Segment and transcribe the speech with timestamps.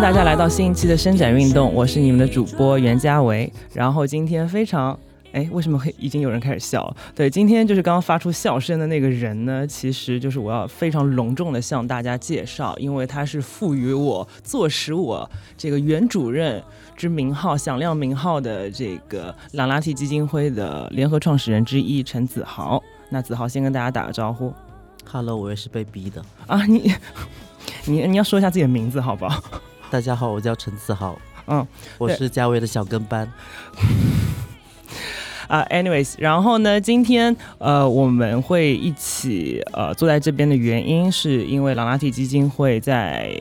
[0.00, 3.52] 迎大家来到新一期的伸展运动，我是你们的主播袁家维。
[3.74, 4.98] 然后今天非常，
[5.32, 6.96] 哎，为什么会已经有人开始笑了？
[7.14, 16.62] 对，今天就是刚刚发出笑声的那个人呢，其实就是我要非常隆重的向大家介绍，因为他是赋予我坐实我这个袁主任
[16.96, 22.82] 之名号、响亮名号的这个朗拉提基金会的联合创始人之一陈子豪。
[23.10, 24.50] 那子豪先跟大家打个招呼。
[25.04, 26.24] Hello，我也是被逼的。
[26.46, 26.90] 啊，你
[27.84, 29.42] 你你要说一下自己的名字好不好？
[29.90, 31.18] 大家好，我叫陈子豪，
[31.48, 31.66] 嗯，
[31.98, 33.28] 我是嘉维的小跟班。
[35.48, 43.36] 啊、a n y w a y s 然后呢，今天呃我们会一起呃坐在这边的原因，是因为朗拉提基金会在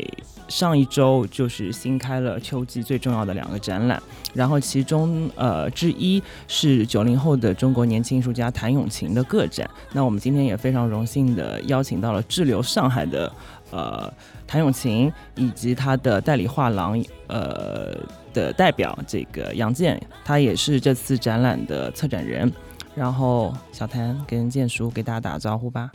[0.48, 4.02] 上一周就是新开了秋季最重要的两个展览，
[4.34, 9.70] 然后其中呃之一是九零后的中国年轻艺术家谭咏麟的个展。
[9.94, 13.32] 那我们今天也非常荣幸的邀请到了滞留上海的
[13.72, 14.12] 呃
[14.48, 17.96] 谭咏麟以及他的代理画廊呃
[18.34, 22.52] 的代表这个杨健，他也是这次展览的策展人。
[22.96, 25.92] 然后小谭跟建叔给大家打个招呼吧。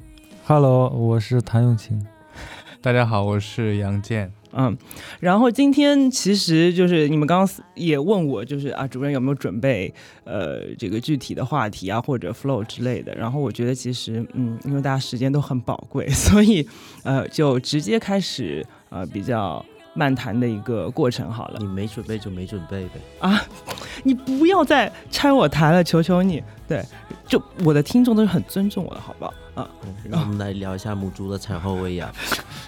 [0.46, 2.06] Hello，我是谭咏麟。
[2.80, 4.32] 大家好，我是杨健。
[4.56, 4.76] 嗯，
[5.20, 9.92] 然后今天其实就是你们刚刚也问我，就是啊，主任有没有准备
[10.24, 13.14] 呃这个具体的话题啊或者 flow 之类的。
[13.14, 16.66] 然后我觉得其实嗯，因为大家时间都很宝贵，所以
[17.02, 21.66] 呃就直接开始呃比较漫谈的一个过程好了你。
[21.66, 23.00] 没准备就没准备呗。
[23.20, 23.42] 啊，
[24.04, 26.42] 你不要再拆我台了，求求你。
[26.68, 26.84] 对，
[27.26, 29.34] 就我的听众都是很尊重我的，好不好？
[29.54, 32.10] 啊，嗯，让我们来聊一下母猪的产后喂养。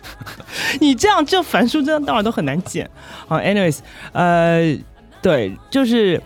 [0.80, 2.88] 你这样就樊叔这样当晚都很难剪。
[3.26, 3.78] 好，anyways，
[4.12, 4.76] 呃，
[5.20, 6.20] 对，就是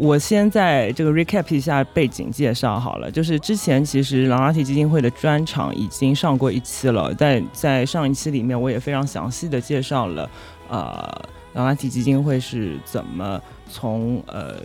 [0.00, 3.10] 我先在这个 recap 一下背景介绍好了。
[3.10, 10.30] 就是之前其实朗拉提基金会的专场已经上过一期了，在在上一期里面我也非常详细的介绍了，
[10.70, 13.38] 呃，朗拉提基金会是怎么
[13.68, 14.56] 从呃。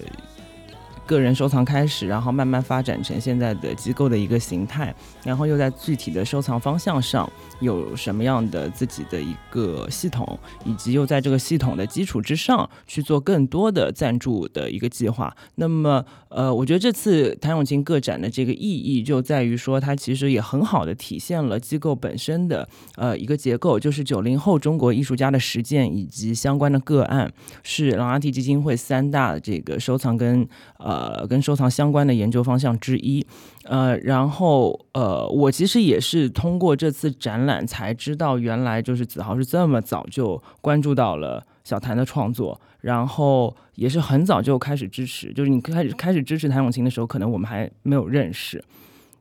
[1.05, 4.93] 个人收藏开始，然后慢慢发展成现在的机构的一个形态，
[5.23, 15.35] 然后又在具体的收藏方向上有什么样的自己的一个系统，以及又在这个系统的基础之上去做更多的赞助的一个计划。
[15.55, 33.25] 那么，呃，我觉得这次谭咏麟个展的这个意义就在于说，它其实也很好的体现了机构本身的呃一个结构，就是九零后中国艺术家的实践以及相关的个案，是朗阿提基金会三大这个收藏跟呃呃跟收藏相关的研究方向之一。
[33.65, 45.33] 呃，然后呃，我其实也是通过这次展览才知道，原来就是子豪是这么早就关注到了小谭的创作，然后也是很早就开始支持。
[45.33, 48.63] 就是你开始开始支持谭咏麟的时候，可能我们还没有认识。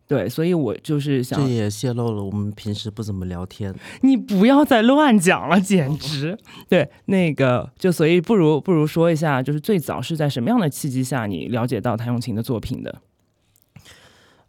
[0.06, 3.75] 对，所以我就是想这，也泄露了我们平时不怎么聊天。
[4.03, 6.38] 你不要再乱讲了，简直。
[6.69, 13.00] 对，那个就所以不如不如说一下，就是最早是在什么样的契机下你了解到谭咏麟的作品的？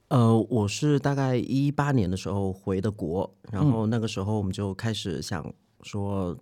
[0.10, 5.44] 呃，我是大概一八年的时候回的国，然后那个时候我们就开始想
[5.82, 6.38] 说，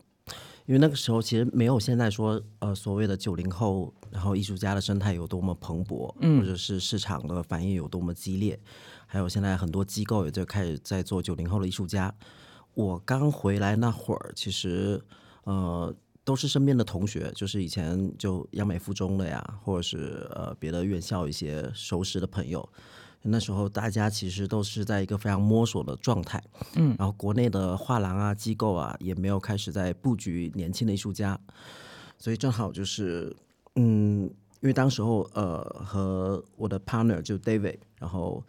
[0.66, 8.60] 因为那个时候其实没有现在说呃所谓的九零后，然后艺术家的生态有多么蓬勃，嗯或者是市场的反应有多么激烈，
[9.14, 12.12] 还有现在很多机构也就开始在做九零后的艺术家。
[12.74, 15.00] 我刚回来那会儿，其实
[15.44, 22.68] 呃都是身边的同学，就是以前就央美附中的呀，或者是呃别的院校一些熟识的朋友。
[23.22, 31.40] 那时候大家其实都是在一个非常摸索的状态，嗯然后国内的画廊啊、机构啊也没有开始在布局年轻的艺术家，
[32.18, 33.32] 所以正好就是，
[33.76, 34.24] 嗯，
[34.62, 38.44] 因为当时候呃和我的 partner 就 David，然后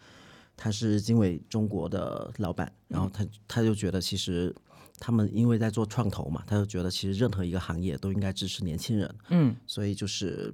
[0.57, 4.55] 他是经纬中国的老板，然后他他就觉得其实
[4.99, 10.53] 他们因为在做创投嘛，他就觉得其实任何一个行业都应该支持年轻人，嗯所以就是，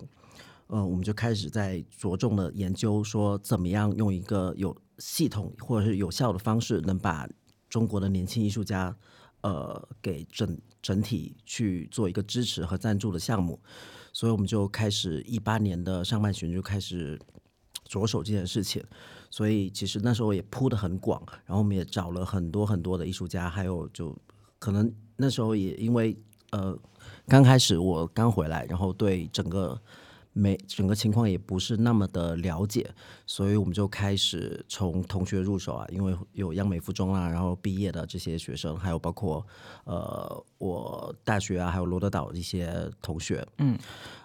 [0.68, 7.28] 呃，我们就开始在着重的研究说，怎么样用一个有系统或者是有效的方式，能把
[7.68, 8.96] 中国的年轻艺术家，
[9.42, 13.60] 呃，给整整体去做一个支持和赞助的项目。
[14.12, 17.16] 所以我们就开始一八年的上半旬就开始
[17.90, 18.80] 着手这件事情。
[19.30, 24.16] 所以其实那时候也铺的很广，然后我们也找了很多很多的艺术家，还有就
[24.58, 26.16] 可能那时候也因为
[26.50, 26.76] 呃
[27.26, 29.80] 刚开始我刚回来，然后对整个
[30.32, 32.88] 没整个情况也不是那么的了解，
[33.26, 39.44] 所以我们就开始从同学入手啊，因为有央美附中啊，然后毕业的这些学生，还有包括
[39.84, 43.78] 呃我大学啊，还有罗德岛的一些同学，嗯，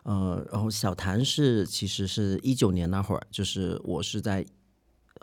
[0.04, 4.46] 呃，然后小谭是其实是一九年那会儿，就是我是在。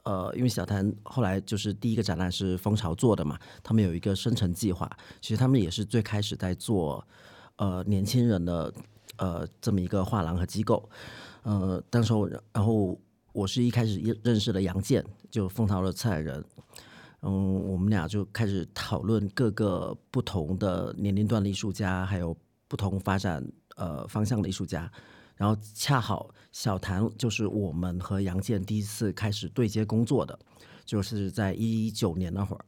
[0.05, 4.90] 呃，因为小谭后来就是第一个展览是蜂巢做的嘛，他们有一个生成计划，
[5.20, 7.06] 其实他们也是最开始在做
[7.55, 8.73] 呃年轻人的
[9.16, 10.88] 呃这么一个画廊和机构。
[11.42, 13.00] 呃，当时候然后
[13.32, 16.44] 我是一开始认识了杨健，就蜂巢的策展人。
[17.22, 22.36] 嗯，我们俩就开始讨论各个不同的年龄段的艺术家，还有
[22.66, 23.44] 不同发展
[23.76, 24.90] 呃方向的艺术家。
[25.34, 30.38] 然后恰好小谭就是我们和杨健第一次开始对接工作的，
[30.84, 32.64] 就是在一九年那会儿。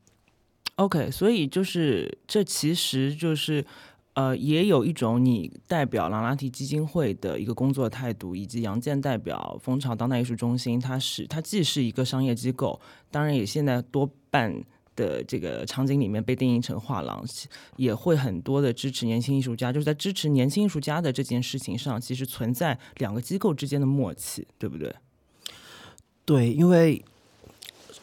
[0.76, 3.64] OK，所以就是这其实就是
[4.15, 12.81] 呃，也有一种你代表朗拉提基金会的一个工作态度，以及杨健代表蜂巢当代艺术中心，它是它既是一个商业机构，
[13.11, 14.55] 当然也现在多半
[14.95, 17.25] 的这个场景里面被定义成画廊，
[17.77, 24.95] 也会很多的支持年轻艺术家，就是在支持年轻艺术家的这件事情上，其实存在两个机构之间的默契，对不对？
[26.25, 27.05] 对，因为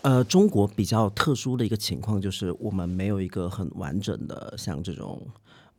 [0.01, 5.21] 呃，中国比较特殊的一个情况就是我们没有一个很完整的像这种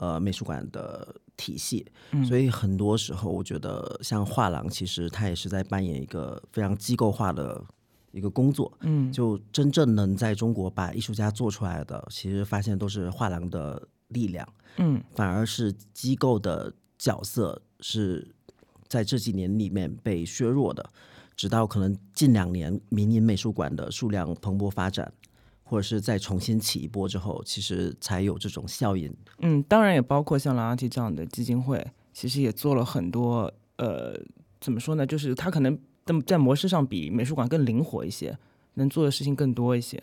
[0.03, 1.87] 呃美术馆的体系，
[2.29, 7.65] 所以很多时候我觉得像画廊，其实它也是在扮演一个非常机构化的
[8.11, 8.77] 一个工作。
[8.81, 14.47] 嗯，就真正能在中国把艺术家做出来的，其实发现都是画廊的力量，
[14.79, 18.35] 嗯反而是机构的角色是
[18.89, 20.91] 在这几年里面被削弱的。
[21.35, 25.13] 直到可能近两年民营美术馆的数量蓬勃发展，
[25.73, 29.11] 或者是再重新起一波之后，其实才有这种效应。
[29.39, 31.83] 嗯，当然也包括像蓝阿提这样的基金会，
[32.13, 34.15] 其实也做了很多呃，
[34.61, 35.07] 怎么说呢？
[35.07, 35.75] 就是它可能
[36.05, 38.37] 在在模式上比美术馆更灵活一些，
[38.75, 40.03] 能做的事情更多一些。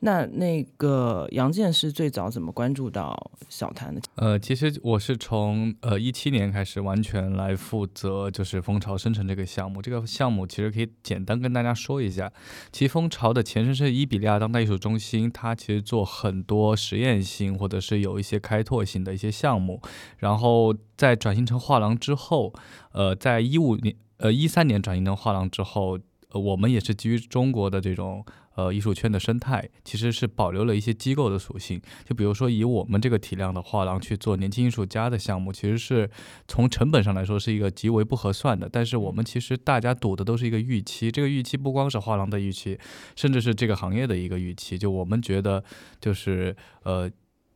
[0.00, 4.00] 那那个杨健是最早怎么关注到小谭的？
[4.14, 9.82] 呃，其实我是从呃一七年开始完全来负责就是蜂巢生成这个项目。
[9.82, 12.32] 这个项目其实可以简单跟大家说一下，
[12.70, 19.82] 其实蜂巢的前身是伊比利亚当代艺术中心，它其实做很多实验性或者是有一些开拓性的一些项目。
[20.18, 22.54] 然后在转型成画廊之后，
[22.92, 25.98] 呃，在一五年呃一三年转型成画廊之后，
[26.30, 28.24] 呃，我们也是基于中国的这种。
[28.58, 36.10] 呃，艺术圈的生态其实是保留了一些机构的属性，就比如说以我们这个体量的画廊去做年轻艺术家的项目，其实是
[36.48, 38.68] 从成本上来说是一个极为不合算的。
[38.68, 42.76] 但是我们其实大家赌的都是一个预期，这个预期不光是画廊的预期，
[43.14, 44.76] 甚至是这个行业的一个预期。
[44.76, 45.62] 就我们觉得，
[46.00, 47.08] 就是呃，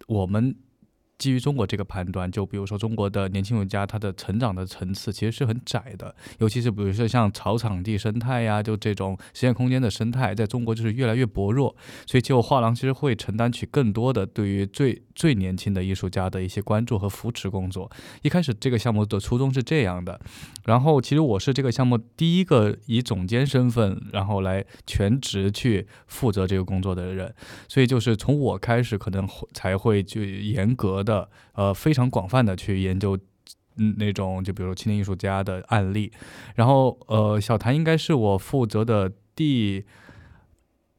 [0.06, 0.54] 我们。
[1.22, 11.76] 基于中国这个判断，就比如说中国的年轻艺术家，他的成长的层次其实是很窄的，尤其是比如说像草场地生态呀，就这种实验空间的生态，在中国就是越来越薄弱，
[12.08, 17.88] 所以就画廊其实会承担起更多的对于最最年轻的艺术家的一些关注和扶持工作。
[18.22, 20.20] 一开始这个项目的初衷是这样的，
[20.64, 27.32] 然后其实我是这个项目第一个以总监身份，然后来全职去负责这个工作的人，
[27.68, 31.11] 所以就是从我开始可能才会就严格的。
[31.12, 33.18] 的呃非常广泛的去研究，
[33.76, 36.10] 嗯那种就比如说青年艺术家的案例，
[36.54, 39.84] 然后呃小谭应该是我负责的第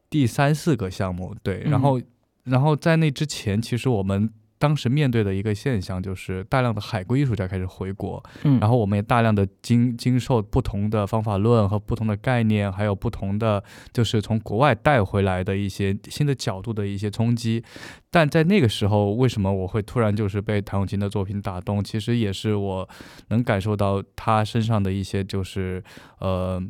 [0.09, 2.05] 第三四个项目，对，然后、嗯、
[2.43, 4.29] 然后在那之前，其实我们。
[4.57, 13.61] 当时面对的一个现象就是大量的海归艺术家开始回国，嗯，然后我们也大量的经经受不同的方法论和不同的概念，还有不同的
[13.91, 17.61] 就是从国外带回来的一些新的角度的一些冲击。
[18.09, 21.83] 但在那个时候，为什么我会突然就是被谭咏麟的作品打动？
[21.83, 22.87] 其实也是我
[23.27, 25.83] 能感受到他身上的一些就是
[26.19, 26.63] 呃。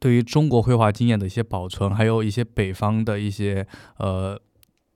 [0.00, 3.66] 对于中国绘画经验的一些保存，还有一些北方的一些
[3.98, 4.40] 呃。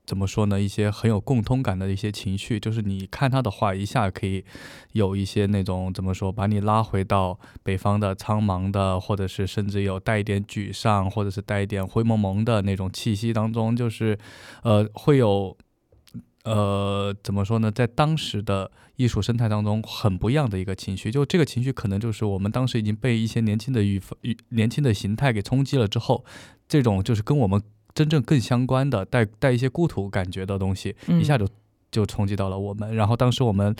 [0.03, 0.59] 怎么说呢？
[0.59, 4.43] 一些很有共通感的一些情绪，就是你看他的话，一下可以
[4.91, 14.17] 有一些那种怎么说，把你拉回到北方的苍茫的，或者是甚至有带一点沮丧，或者是带一点灰蒙蒙的那种气息当中，就是
[14.63, 15.55] 呃，会有
[16.43, 17.71] 呃，怎么说呢？
[17.71, 21.09] 在当时的艺术生态当中，很不一样的一个情绪。
[21.11, 26.25] 就这个情绪，可能就是我们当时已经被一些年轻的语语年轻的形态给冲击了之后，
[26.67, 27.61] 这种就是跟我们。
[27.93, 31.47] 真正更相关的带带一些故土感觉的东西，一下就
[31.91, 32.95] 就冲击到了我们。
[32.95, 33.75] 然后当时我们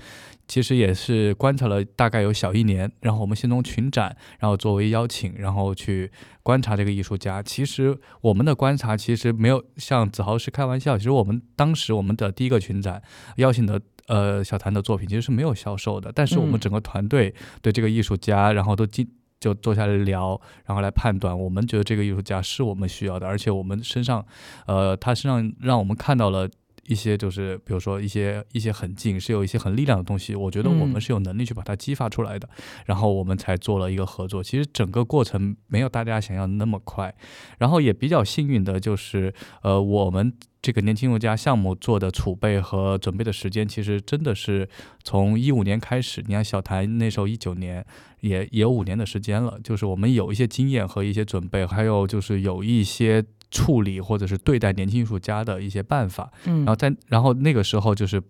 [0.47, 6.11] 其实也是观察了大概有小一年，然后我们先从群展，然后作为邀请，然后去
[6.43, 7.41] 观察这个艺术家。
[7.41, 13.01] 其实我们的观察其实没有像子豪是开玩笑，其实我们当时我们的第一个群展
[13.37, 19.09] 邀请的呃小谭的作品其实是没有销售的，但是我们整个团队对这个艺术家，然后都进。
[19.41, 24.25] 就坐下来聊，然后来判断，我们觉得这个艺术家是我们需要的，而且我们身上，
[24.67, 26.47] 呃，他身上让我们看到了
[26.91, 32.49] 一些就是比如说一些一些很近，是有一些很力量的东西，我觉得我们嗯是有能力去把它激发出来的，
[32.85, 34.43] 然后我们才做了一个合作。
[34.43, 37.15] 其实整个过程没有大家想象的那么快，
[37.59, 39.33] 然后也比较幸运的就是，
[39.63, 44.67] 呃，我们这个年轻艺术家项目做的储备和准备的时间，其实真的是
[45.01, 46.21] 从一五年开始。
[46.27, 47.85] 你看小谭那时候一九年，
[48.19, 56.31] 也也有五年的时间了，就是我们有一些经验和一些准备，还有就是有一些处理或者是对待年轻艺术家的一些办法。
[56.45, 58.21] 嗯然后在然后那个时候就是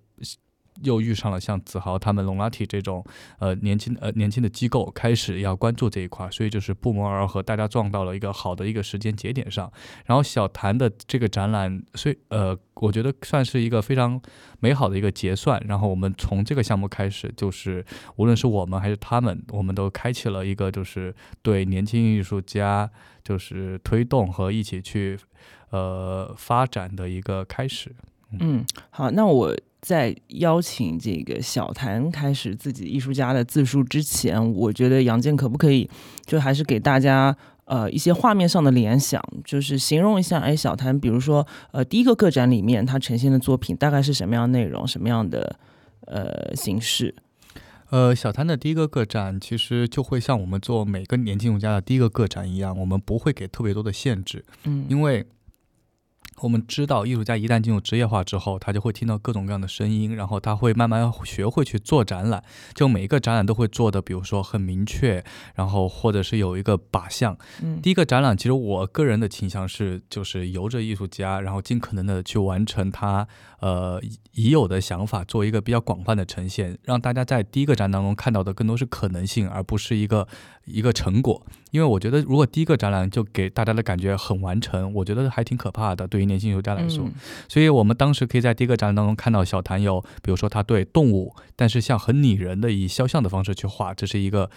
[0.83, 3.03] 又遇上了像子豪他们龙拉提这种
[3.39, 9.71] 呃年轻呃年轻的机构开始要关注这一块，所以就是不谋而合，大家撞到了一个好的一个时间节点上。
[10.05, 14.19] 然后小谭的这个展览，虽呃我觉得算是一个非常
[14.59, 15.61] 美好的一个结算。
[15.67, 17.85] 然后我们从这个项目开始，就是
[18.15, 22.89] 无论是我们还是他们，我们都开启了一个就是对年轻艺术家
[23.23, 25.19] 就是推动和一起去
[25.69, 27.95] 呃发展的一个开始。
[28.39, 35.89] 嗯，好，那我在邀请这个小谭开始自己艺术家的自述之前，我觉得杨健可不可以
[36.25, 37.35] 就还是给大家
[37.65, 45.57] 呃一些画面上的联想，就是形容一下，哎，小谭，比如说呃第一个个展里面他呈现的作品大概是什么样的内容，什么样的
[46.05, 47.15] 呃形式？
[47.89, 55.25] 呃，小谭的第一个个展其实就会像我们做每个年轻艺术家的第一个个展一样，我们不会给特别多的限制，嗯因为
[56.41, 62.43] 我们知道艺术家一旦进入职业化之后，他就会听到各种各样的声音，然后他会慢慢学会去做展览。
[62.73, 65.23] 就每一个展览都会做的，比如说很明确，
[65.55, 67.37] 然后或者是有一个靶向。
[67.61, 73.27] 嗯第一个展览，其实我个人的倾向是，就是由着艺术家，然后尽可能的去完成他
[73.59, 80.27] 呃已已有的想法，做一个比较广泛的呈现，让大家在第一个展当中看到的更多是可能性，而不是一个
[80.71, 81.45] 一个成果。
[81.71, 87.05] 因为我觉得，如果第一个展览就给大家的感觉很完成，我觉得还挺可怕的，对于年轻艺术家来说。
[87.05, 87.13] 嗯
[87.47, 94.49] 所以我们当时可以在第一个展览当中看到小谭有，比如说他对动物，但是像很拟人的以肖像的方式去画，这是一个。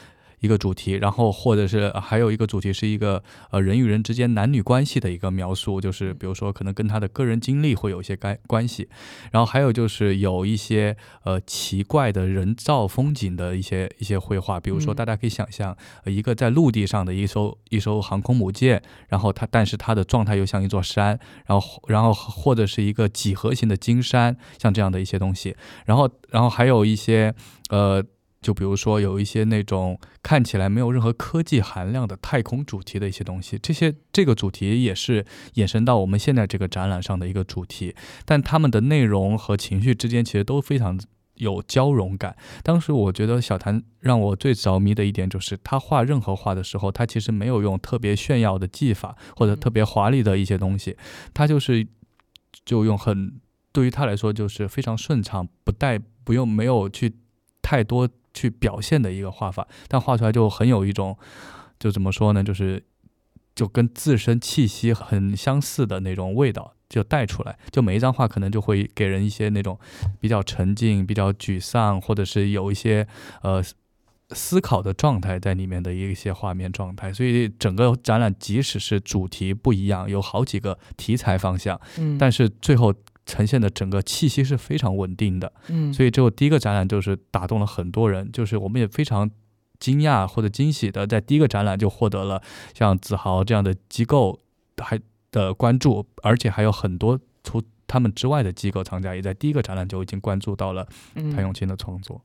[0.45, 8.87] 一个主题，然后或者是呃还有一个主题是一个呃人与人之间男女关系的一个描述，就是比如说可能跟他的个人经历会有一些关关系，
[9.33, 14.97] 然后还有就是有一些呃奇怪的人造风景的一些一些绘画，比如说嗯。
[14.97, 27.35] 大家可以想象、呃一个在陆地上的一艘一艘航空母舰，然后它但是它的状态又像一座山，然后然后或者是一个几何形的金山，像这样的一些东西，然后然后还有一些
[27.71, 28.05] 呃。
[28.45, 35.25] 就比如说有一些那种看起来没有任何科技含量的太空主题的一些东西，这些这个主题也是
[35.55, 37.95] 衍生到我们现在这个展览上的一个主题，
[38.27, 41.01] 但他们的内容和情绪之间其实都非常
[41.37, 42.37] 有交融感。
[42.63, 50.97] 当时我觉得小谭让我最着迷的一点就是，他画任何画的时候，他其实没有用特别炫耀的技法或者特别华丽的一些东西，
[51.33, 51.87] 他就是
[52.67, 53.41] 就用很
[53.73, 57.15] 对于他来说就是非常顺畅，不带不用没有去
[57.63, 61.17] 太多去表现的一个画法，但画出来就很有一种
[61.79, 62.85] 就怎么说呢，就是
[63.55, 66.75] 就跟自身气息很相似的那种味道。
[66.87, 69.77] 就带出来，就每一张画可能就会给人一些那种
[70.21, 73.09] 比较沉静、比较沮丧，或者是有一些
[73.43, 73.61] 呃
[74.29, 77.13] 思考的状态在里面的一些画面状态。
[77.13, 82.95] 所以整个展览即使是主题不一样，有好几个题材方向，嗯但是最后
[83.27, 85.53] 呈现的整个气息是非常稳定的。
[85.69, 89.31] 嗯所以这个第一个展览就是打动了很多人，就是我们也非常
[89.79, 92.43] 惊讶或者惊喜的，在第一个展览就获得了
[92.75, 94.39] 像子豪这样的机构
[94.79, 95.01] 还
[95.31, 102.21] 的关注，而且还有很多除他们之外的机构藏家也在第一个展览就已经关注到了嗯谭咏麟的创作。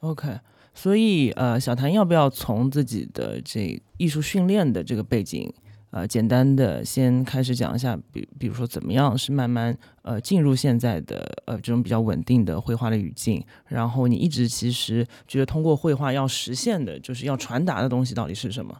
[0.00, 0.38] OK，
[0.74, 5.52] 所以呃，小谭要不要从自己的这艺术训练的这个背景，
[5.92, 18.74] 呃，简单的先开始讲一下，比比如说怎么样是慢慢呃进入现在的呃这种比较稳定的绘画的语境，然后你一直其实觉得通过绘画要实现的，就是要传达的东西到底是什么？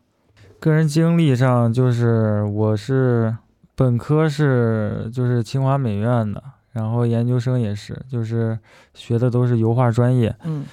[0.59, 3.37] 个人经历上，就是我是
[3.75, 6.43] 本科是就是清华美院的，
[6.73, 8.59] 然后研究生也是，就是
[8.95, 10.35] 学的都是油画专业。
[10.45, 10.65] 嗯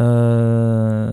[0.00, 1.12] 呃，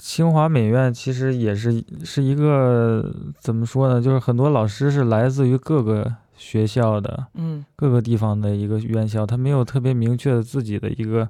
[0.00, 4.02] 清华美院其实也是是一个怎么说呢？
[4.02, 11.28] 就是很多老师是来自于各个学校的嗯各个地方的一个院校，他没有特别明确的自己的一个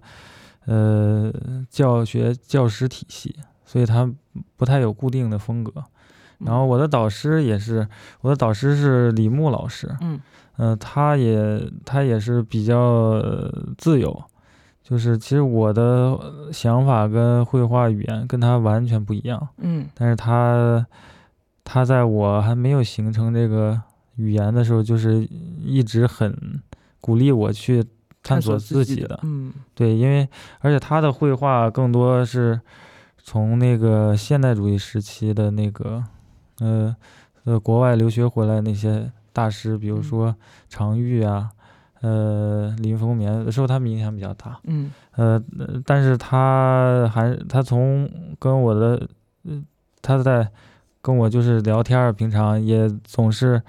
[0.65, 1.31] 呃
[1.69, 3.37] 教学教师体系，
[3.67, 4.11] 所以他
[4.57, 5.85] 不太有固定的风格。
[6.39, 7.87] 然后我的导师也是，
[8.23, 10.19] 我的导师是李牧老师，嗯
[10.57, 14.25] 嗯、他也他也是比较呃自由，
[14.89, 20.87] 就是其实我的呃想法跟绘画语言跟他完全不一样，嗯但是他
[21.65, 23.83] 他在我还没有形成这个
[24.15, 25.29] 语言的时候，就是
[25.61, 26.63] 一直很
[27.01, 27.85] 鼓励我去
[28.23, 29.19] 探索自己的。
[29.25, 30.29] 嗯对，因为
[30.61, 32.61] 而且他的绘画更多是
[33.19, 36.05] 从那个现代主义时期的那个，
[36.61, 36.95] 呃
[37.43, 40.37] 呃，国外留学回来那些大师，比如嗯说
[40.69, 41.51] 常玉啊，
[42.01, 44.59] 呃，林风眠，受他们影响比较大。
[44.65, 44.93] 嗯。
[45.17, 49.09] 呃，呃但是他还他从跟我的，
[49.45, 49.63] 呃，
[50.03, 50.49] 他在
[51.01, 53.63] 跟我就是聊天儿，平常也总是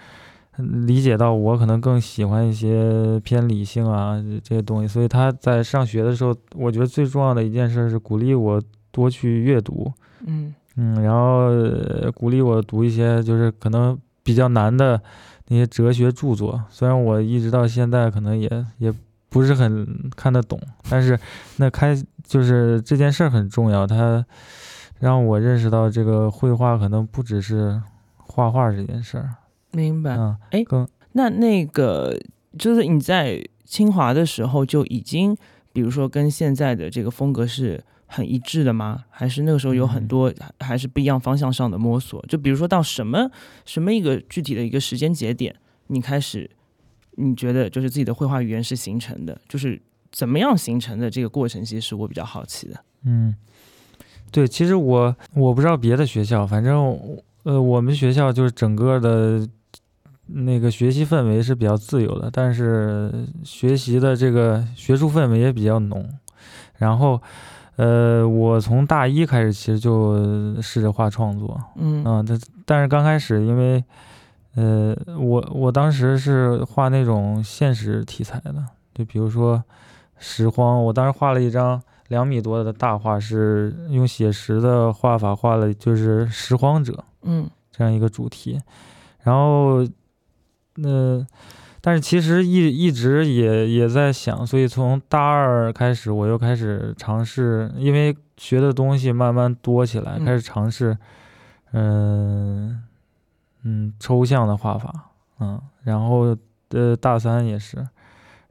[0.58, 9.92] 理解到我可能更喜欢一些偏理性啊这这些东西，所以他在上学的时候，我觉得最重要的一件事是鼓励我多去阅读，
[10.26, 10.54] 嗯。
[10.80, 15.02] 嗯，然后、呃鼓励我读一些就是可能比较难的
[15.48, 18.94] 那些哲学著作，虽然我一直到现在可能也也
[19.30, 21.18] 不是很看得懂，但是
[21.58, 24.26] 那开就是这件事儿很重要，它
[25.00, 27.82] 让我认识到这个绘画可能不只是
[28.18, 29.36] 画画这件事儿，
[29.72, 30.16] 明白。
[30.16, 32.18] 嗯，哎更那那个
[32.58, 35.36] 就是你在清华的时候就已经，
[35.74, 39.04] 比如说跟现在的这个风格是很一致的吗？
[39.10, 42.24] 还是那个时候有很嗯多还是不一样方向上的摸索？
[42.28, 43.30] 就比如说到什么
[43.66, 45.54] 什么一个具体的一个时间节点，
[45.88, 46.50] 你开始
[47.16, 49.80] 你觉得就是自己的绘画语言是形成的，就是
[50.12, 52.80] 怎么样形成的这个过程，其实是我比较好奇的。
[53.04, 53.36] 嗯，
[54.32, 56.98] 对，其实我我不知道别的学校，反正
[57.44, 59.48] 呃，我们学校就是整个的
[60.28, 66.10] 那个学习氛围是比较自由的，但是学习的这个学术氛围也比较浓。
[66.78, 67.20] 然后，
[67.78, 72.04] 呃，我从大一开始其实就试着画创作，嗯。
[72.06, 73.84] 嗯，但但是刚开始因为，
[74.56, 78.56] 呃，我我当时是画那种现实题材的，
[78.94, 79.64] 就比如说
[80.18, 87.50] 拾荒，我当时画了一张两米多的大画，是用写实的画法画了，就是拾荒者嗯。
[87.70, 88.60] 这样一个主题，
[89.22, 89.86] 然后，
[90.82, 91.24] 呃，
[91.88, 100.26] 但是其实一一直也也在想，所以从大二开始，我又开始尝试，因为学的东西慢慢多起来，嗯。
[100.26, 100.98] 开始尝试，
[101.72, 102.84] 嗯、
[103.64, 106.36] 嗯，抽象的画法，嗯，然后
[106.72, 107.78] 呃，大三也是，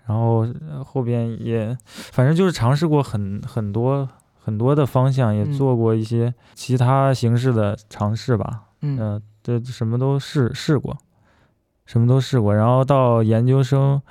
[0.06, 4.08] 然后呃后边也，反正就是尝试过很很多
[4.42, 5.52] 很多的方向，也嗯。
[5.52, 8.98] 做过一些其他形式的尝试吧，嗯。
[8.98, 10.96] 嗯，这什么都试试过，
[11.86, 12.54] 什么都试过。
[12.54, 14.02] 然后到研究生，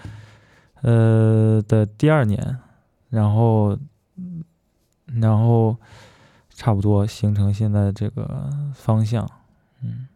[0.82, 2.58] 呃的第二年，
[3.10, 3.78] 然后，
[5.22, 5.78] 然后
[6.50, 9.30] 差不多形成现在这个方向。
[9.84, 10.08] 嗯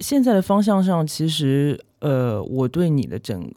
[0.00, 3.52] 现在的方向上，其实呃，我对你的整，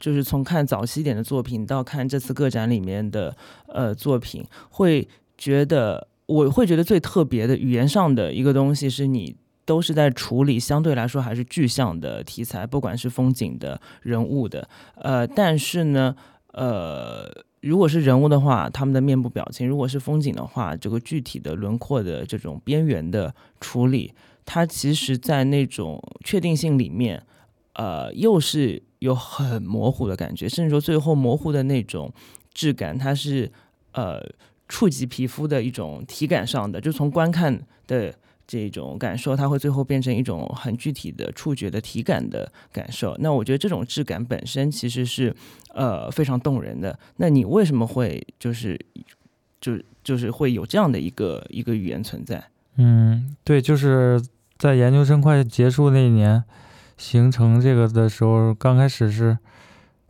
[0.00, 9.36] 就是从看早期点的作品到看这次个展里面的呃作品，会觉得我会觉得最特别的语言上的一个东西是你。
[9.72, 16.14] 都是在处理相对来说还是具象的题材，不管是风景的、人物的，呃，但是呢，
[16.52, 17.26] 呃，
[17.62, 24.12] 如果是人物的话，他们的面部表情；如果是风景的话，这个具体的轮廓的这种边缘的处理，
[24.44, 27.22] 它其实，在那种确定性里面，
[27.72, 32.12] 呃，又是有很模糊的感觉，甚至说最后模糊的那种
[32.52, 33.50] 质感，它是
[33.92, 34.20] 呃
[34.68, 38.14] 触及皮肤的一种体感上的，就从观看的
[38.52, 43.16] 这种感受，它会最后变成一种很具体的触觉的体感的感受。
[43.18, 45.34] 那我觉得这种质感本身其实是
[45.72, 46.98] 呃非常动人的。
[47.16, 48.78] 那你为什么会就是
[49.58, 52.44] 就就是会有这样的一个一个语言存在？
[52.76, 54.22] 嗯，对，就是
[54.58, 56.44] 在研究生快结束那一年
[56.98, 59.38] 形成这个的时候，刚开始是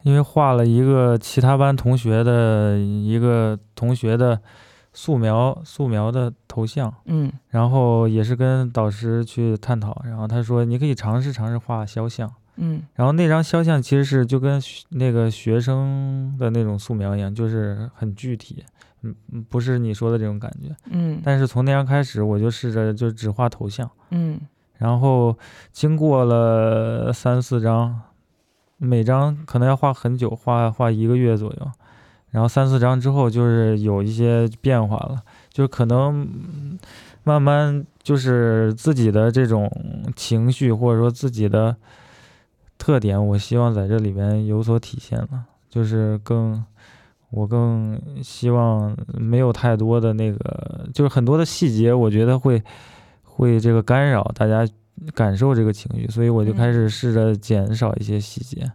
[0.02, 4.40] 因为画了一个其他班同学的一个同学的
[4.92, 7.32] 素描素描的头像，嗯。
[7.48, 12.82] 然后也是跟导师去探讨，然后他说你可以尝试尝试画肖像，嗯。
[12.94, 18.62] 然后那张肖像其实是就跟那个学生的那种素描一样，就是很具体，
[19.02, 20.74] 嗯，嗯不是你说的这种感觉。
[20.90, 21.20] 嗯。
[21.24, 24.40] 但是从那张开始，我就试着就只画头像，嗯。
[24.76, 25.38] 然后
[25.70, 28.00] 经过了三四张，
[28.78, 31.70] 每张可能要画很久，画画一个月左右。
[32.32, 36.78] 然后三四章之后，就是有一些变化了，就是可能嗯
[37.22, 39.70] 慢慢就是自己的这种
[40.16, 41.76] 情绪或者说自己的
[42.78, 46.64] 特点，我希望在这里边有所体现了，就是更
[47.30, 52.62] 我更希望没有太多的那个，就是很多的细节，我觉得会
[53.22, 54.66] 会这个干扰大家
[55.14, 58.72] 感受这个情绪，所以我就开始试着减少一些细节。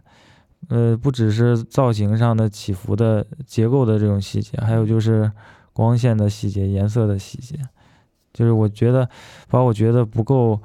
[0.68, 5.30] 呃，不只是造型上的起伏的结构的这种细节，还有就是
[5.72, 7.58] 光线的细节、颜色的细节，
[8.32, 9.08] 就是我觉得
[9.48, 10.60] 把我觉得不够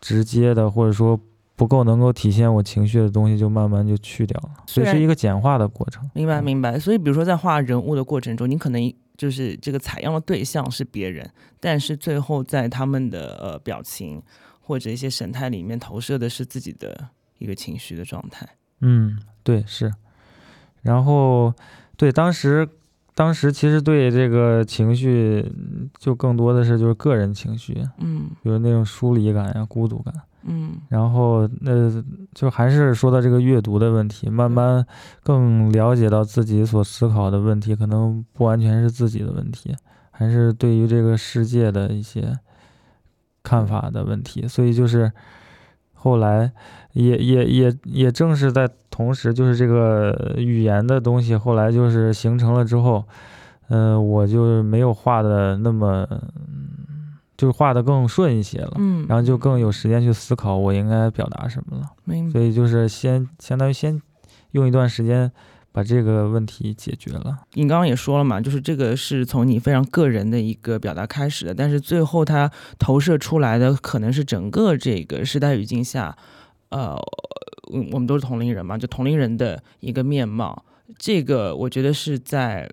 [0.00, 1.20] 直接的，或者说
[1.54, 6.08] 不够能够体现我情绪的东西，就慢慢就去掉了，所以是一个简化的过程。
[6.14, 6.78] 明白嗯明白。
[6.78, 14.22] 所以比如说在画人物的过程中，你可能就是这个采样的对象是别人，但是最后在他们的呃表情
[14.60, 18.48] 或者一些神态里面投射的是自己的一个情绪的状态。
[18.80, 19.92] 嗯，对，是。
[20.82, 21.52] 然后，
[21.96, 22.68] 对，当时，
[23.14, 30.14] 当时其实对这个情绪，嗯就更多的是就是个人情绪，嗯比如那种疏离感呀、孤独感。
[30.48, 31.72] 嗯然后，那
[32.32, 34.86] 就还是说到这个阅读的问题，慢慢
[35.24, 39.74] 更了解到自己所思考的问题，可能不完全是自己的问题，
[40.12, 42.38] 还是对于这个世界的一些
[43.42, 44.46] 看法的问题。
[44.46, 45.10] 所以就是
[46.06, 46.52] 后来
[46.92, 53.04] 也也也也正是在同时，就是这个语言的东西后来就是形成了之后，
[53.70, 58.74] 嗯、我就没有画的那么，嗯就是画的更顺一些了。
[58.76, 61.86] 嗯，然后就更有时间去思考我应该表达什么了。
[62.30, 64.00] 所以就是先相当于先
[64.52, 65.32] 用一段时间
[65.76, 67.36] 把这个问题解决了。
[67.52, 76.16] 你刚刚也说了嘛，就是这个是从你非常个人的一个表达开始的，但是最后它投射出来的可能是整个这个时代语境下，
[76.70, 76.96] 呃，
[77.74, 80.64] 嗯我们都是同龄人嘛，就同龄人的一个面貌。
[80.96, 82.66] 这个我觉得是在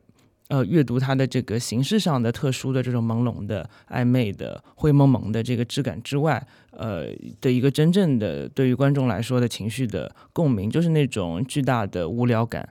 [0.48, 7.08] 呃阅读它的这个形式上的特殊的这种朦胧的、暧昧的、灰蒙蒙的这个质感之外，呃
[7.42, 12.70] 的一个真正的对于观众来说的情绪的共鸣，就是那种巨大的无聊感。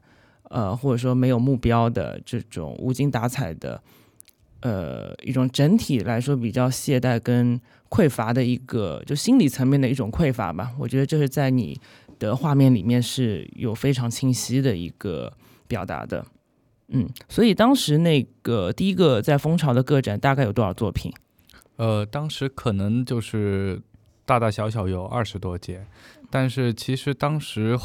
[0.53, 3.83] 呃，或者说没有目标的这种无精打采的，
[4.61, 10.73] 呃，一种整体来说比较懈怠跟匮乏的一个，就心理层面的一种匮乏吧。
[10.79, 11.81] 我觉得这是在你
[12.19, 15.33] 的画面里面是有非常清晰的一个
[15.67, 16.23] 表达的。
[16.89, 21.11] 嗯，所以当时那个第一个在蜂巢的个展大概有多少作品？
[21.77, 23.81] 呃，当时可能就是
[24.27, 25.87] 大大小小有二十多件，
[26.31, 27.79] 但是其实当时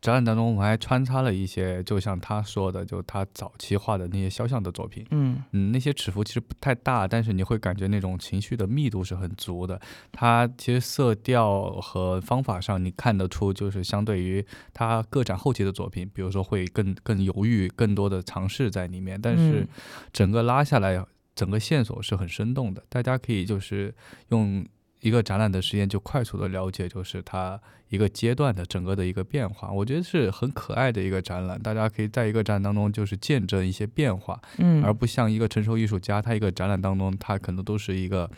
[0.00, 5.04] 展览当中我们还穿插了一些，就像他说的，就他早期画的那些肖像的作品。
[5.10, 9.80] 嗯嗯，那些尺幅其实不太大，但是你会感觉那种情绪的密度是很足的。
[10.12, 19.20] 它其实色调和方法上，你看得出，就是相对于他个展后期的作品，比如说会更更犹豫，更多的尝试在里面。
[19.20, 19.68] 但是嗯
[20.12, 21.04] 整个拉下来，
[21.34, 23.92] 整个线索是很生动的，大家可以就是
[24.28, 24.64] 用
[25.00, 29.70] 一个展览的时间就快速的了解，就是它一个阶段的整个的一个变化。
[29.70, 34.40] 我觉得是很可爱的一个展览，大家可以在一个展览当中就是见证一些变化。
[34.58, 38.28] 嗯，而不像一个成熟艺术家，他一个展览当中，他可能都是一个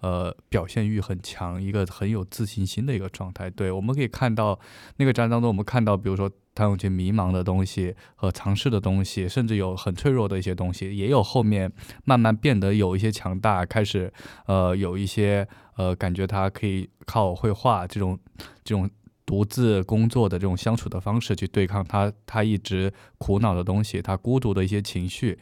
[0.00, 3.50] 呃表现欲很强，一个很有自信心的一个状态。
[3.50, 4.58] 对，我们可以看到
[4.96, 11.70] 那个展览当中，我们看到比如说谭咏麟迷茫的东西和尝试的东西，甚至有很脆弱的一些东西，也有后面
[12.04, 14.10] 慢慢变得有一些强大，开始
[14.46, 18.18] 呃有一些呃感觉他可以靠绘画这种
[18.64, 18.90] 这种。
[19.26, 25.36] 独自工作的这种相处的方式，去对抗他他一直苦恼的东西，他孤独的一些情绪，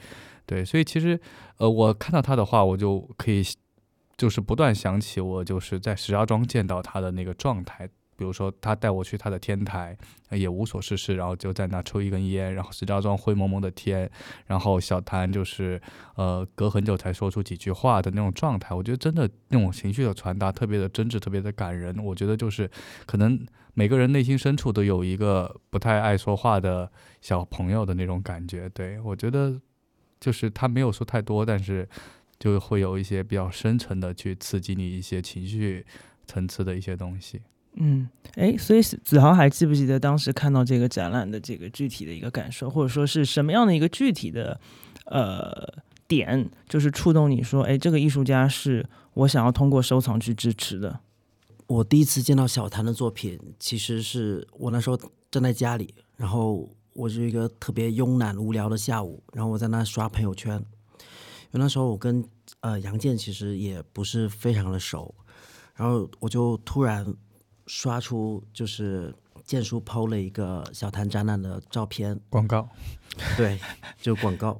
[0.46, 1.20] 对，所以其实，
[1.58, 3.44] 呃，我看到他的话，我就可以，
[4.16, 7.86] 就是不断想起我就是在石家庄见到他的那个状态。
[8.16, 9.96] 比如说，他带我去他的天台，
[10.30, 14.10] 也无所事事，然后就在那抽一根烟，然后石家庄灰蒙蒙的天，
[14.46, 15.80] 然后小谭就是
[16.16, 21.96] 呃隔很久才说出几句话的那种状态，我觉得真的那种情绪的传达特别的真挚，特别的感人。
[21.98, 22.70] 我觉得就是
[23.06, 28.68] 可能每个人内心深处都有一个不太爱说话的小朋友的那种感觉。
[28.68, 29.60] 对我觉得
[30.20, 31.88] 就是他没有说太多，但是
[32.38, 35.84] 就会有一些比较深沉的去刺激你一些情绪
[36.26, 37.42] 层次的一些东西。
[37.76, 44.60] 嗯，哎，所以子豪还记不记得当时看到这个展览的这个具体的一个感受，或者说是什么样的一个具体的
[45.06, 45.52] 呃
[46.06, 51.00] 点，就是触动你说，哎，这个艺术家是我想要通过收藏去支持的。
[51.66, 54.96] 我第一次见到小谭的作品，其实是我那时候
[55.30, 62.24] 站在家里，然后我是一个特别慵懒无聊的下午，然后我在那刷朋友圈，因为那时候我跟
[62.60, 65.12] 呃杨健其实也不是非常的熟，
[65.74, 67.04] 然后我就突然
[67.66, 72.68] 刷出就是建叔 PO 了一个小谭展览的照片，广告，
[73.36, 73.58] 对，
[74.00, 74.58] 就广告。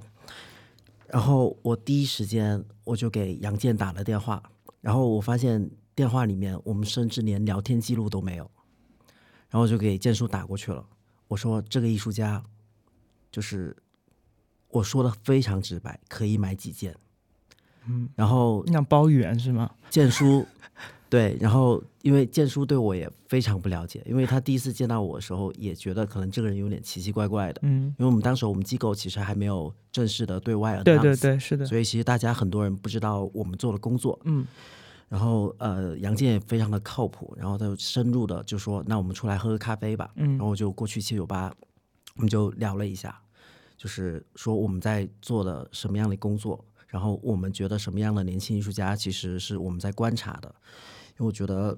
[1.09, 4.43] 然后我第一时间我就给杨建打了电话，
[4.81, 8.51] 然后我发现电话里面我们甚至连聊天记录都没有，
[9.49, 10.85] 然后我就给建叔打过去了。
[11.29, 12.43] 我说这个艺术家，
[13.31, 13.77] 就是
[14.69, 16.97] 我说的非常直白，可以买几件。
[17.87, 19.71] 嗯，然后像包圆是吗？
[19.91, 20.47] 建叔，
[21.15, 34.19] 对，然后因为建叔对我也非常不了解，因为他第一次见到我的时候也觉得可能这个人有点奇奇怪怪的，嗯，因为我们当时我们机构其实还没有正式的对外对对对，是的，所以其实大家很多人不知道我们做的工作。
[34.25, 34.45] 嗯
[35.07, 40.11] 然后呃，杨健也非常的靠谱，然后他就深入的就说，那我们出来喝个咖啡吧。
[40.17, 41.55] 嗯然后我就过去七九八，
[42.17, 43.17] 我们就聊了一下，
[43.77, 50.53] 就是说我们在做的什么样的工作，然后我们觉得什么样的年轻艺术家其实是我们在观察的，
[51.17, 51.77] 因为我觉得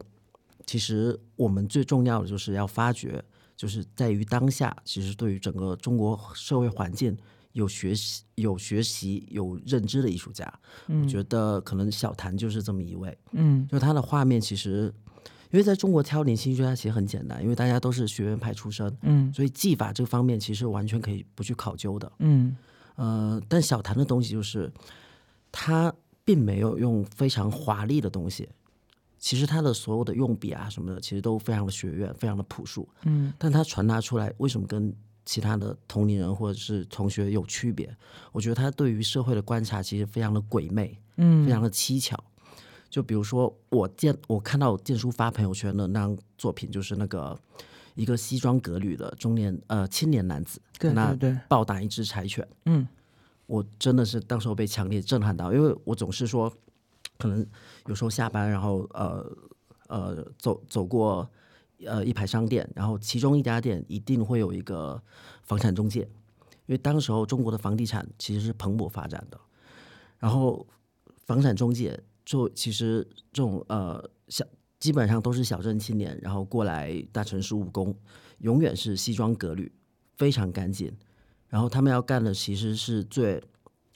[0.65, 3.23] 其实我们最重要的就是要发掘，
[3.57, 7.17] 就是在于当下，其实对于整个中国社会环境
[7.53, 10.53] 有学习、有学习、有认知的艺术家，
[10.87, 13.17] 我觉得可能小谭就是这么一位。
[13.33, 14.93] 嗯就他的画面其实，
[15.51, 22.13] 因为在中国挑年轻艺术家其实很简单，因为大家都是学院派出身，嗯所以技法这个方面其实完全可以不去考究的。
[22.19, 22.57] 嗯
[22.97, 24.73] 呃，但小谭的东西就是，
[25.53, 25.95] 他
[26.25, 28.49] 并没有用非常华丽的东西，
[29.19, 32.89] 其实他的所有的用笔啊什么的，其实都非常的学院，非常的朴素。
[33.05, 37.95] 嗯但他传达出来，为什么跟其他的同龄人或者是同学有区别？
[38.33, 42.17] 我觉得他对于社会的观察其实非常的鬼魅，嗯非常的蹊跷。
[42.89, 47.37] 就比如说，我见我看到建叔发朋友圈的那张作品，就是那个
[47.95, 52.47] 一个西装革履的中年呃青年男子，对那对对，暴打一只柴犬。
[52.67, 52.87] 嗯
[53.47, 56.53] 我真的是当时候被强烈震撼到，因为我总是说，
[57.19, 57.47] 可能
[57.87, 59.37] 有时候下班，然后呃
[59.89, 61.29] 呃走走过
[61.85, 65.01] 呃一排商店，然后其中一家店一定会有一个
[65.43, 66.01] 房产中介，
[66.67, 69.41] 因为当时候中国的房地产其实是蓬勃发展的，
[70.19, 70.67] 然后
[71.25, 74.45] 房产中介就其实这种呃小
[74.79, 77.95] 基本上都是小镇青年，然后过来大城市务工，
[78.39, 79.73] 永远是西装革履，
[80.17, 80.93] 非常干净。
[81.49, 83.43] 然后他们要干的其实是最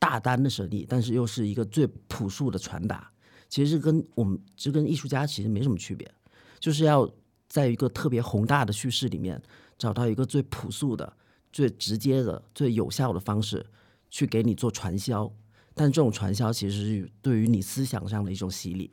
[0.00, 3.08] 大单的设立，但是又是一个最朴素的传达。
[3.48, 6.10] 其实是跟我们这跟艺术家其实没什么区别，
[6.58, 7.08] 就是要
[7.48, 9.40] 在一个特别宏大的叙事里面
[9.76, 11.12] 找到一个最朴素的、
[11.52, 13.64] 最直接的、最有效的方式
[14.08, 15.30] 去给你做传销。
[15.74, 18.90] 但这种传销其实是对于你思想上的一种洗礼。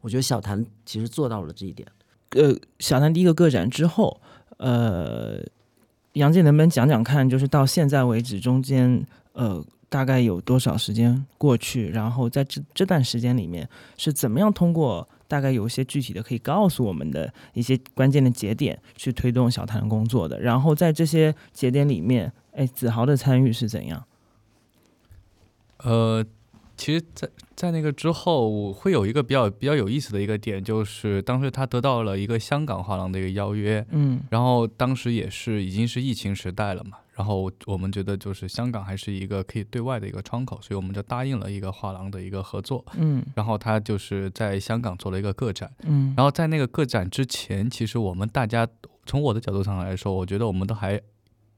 [0.00, 1.86] 我觉得小谭其实做到了这一点。
[2.30, 4.20] 呃，小谭第一个个展之后，
[4.56, 5.44] 呃，
[6.14, 11.90] 杨姐能不能讲讲看，就是到现在为止中间，呃，大概有多少时间过去？
[11.90, 20.40] 然后在这这段时间里面，是怎么样通过大概有一些具体的可以告诉我们的一些关键的节点，去推动小谭工作的？
[20.40, 24.04] 然后在这些节点里面，哎，子豪的参与是怎样？
[25.78, 26.24] 呃，
[26.76, 43.22] 其实在，在那个之后，会有一个比较比较有意思的一个点，就是当时他得到了一个香港画廊的一个邀约，嗯然后当时也是已经是疫情时代了嘛，然后我们觉得就是香港还是一个可以对外的一个窗口，所以我们就答应了一个画廊的一个合作，嗯。
[43.34, 48.66] 然后他就是在香港做了一个个展，嗯，然后在那个个展之前，其实我们大家
[49.04, 50.98] 从我的角度上来说，我觉得我们都还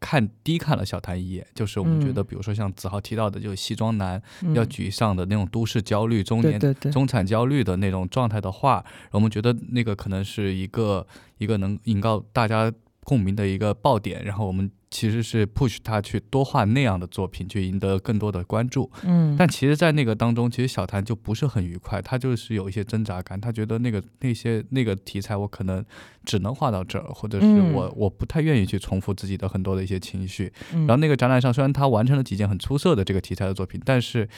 [0.00, 4.52] 看低看了小谭一眼，就是我们觉得，嗯比如说像子豪提到的，就是西装男嗯。
[4.52, 6.58] 要沮丧的那种都市焦虑、中年
[6.90, 11.06] 中产焦虑的那种状态的话，我们觉得那个可能是一个
[11.38, 12.72] 一个能引告大家
[13.04, 18.88] 共鸣的一个爆点，然后我们其实是 push 他去多画那样的作品，去赢得更多的关注。
[19.02, 25.84] 嗯，但其实，在那个当中，其实小谭就不是很愉快，他就是有一些挣扎感，他觉得那个那些那个题材，我可能
[26.24, 30.52] 只能画到这儿，或者是嗯我、我不太愿意去重复自己的很多的一些情绪。
[30.70, 34.28] 然然后那个展览上，虽然他完成了几件很出色的这个题材的作品，但是，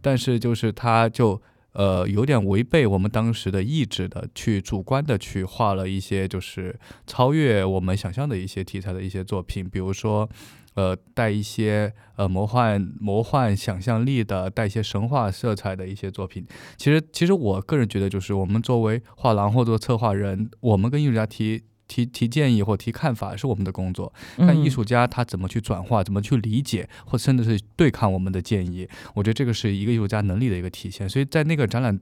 [0.00, 1.38] 但是就是他就
[1.72, 10.28] 呃有点违背我们当时的意志的，去主观的去画了一些就是超越我们想象的一些题材的一些作品，比如说。
[10.74, 16.46] 呃，带一些呃魔幻、魔幻想象力的，带一些神话色彩的一些作品。
[16.76, 24.12] 其实，其实我个人觉得，就是我们作为画廊或者策划人，我们跟艺术家提提提建议或提看法是我们的工作。
[24.36, 31.08] 但艺术家他怎么去转化，怎么去理解，或甚至是对抗我们的建议，我觉得这个是一个艺术家能力的一个体现。
[31.08, 31.98] 所以在那个展览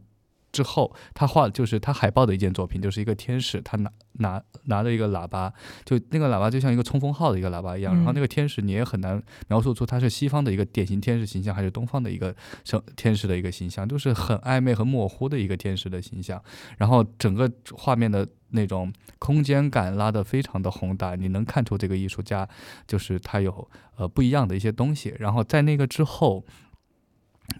[0.53, 5.53] 之后，他画就是他海报的一件作品，就是一个天使，他拿拿拿着一个喇叭，
[5.85, 7.95] 就那个喇叭就像一个冲锋号的一个喇叭一样。
[7.95, 16.43] 嗯然后那个天使你也很难描述出他是西方的一个典型天使形象，还是东方的一个生天使的一个形象，就是很暧昧、很模糊的一个天使的形象。
[16.79, 22.49] 然后整个画面的那种空间感拉得非常的宏大，你能看出这个艺术家
[22.87, 25.15] 就是他有呃不一样的一些东西。
[25.19, 26.45] 然后在那个之后，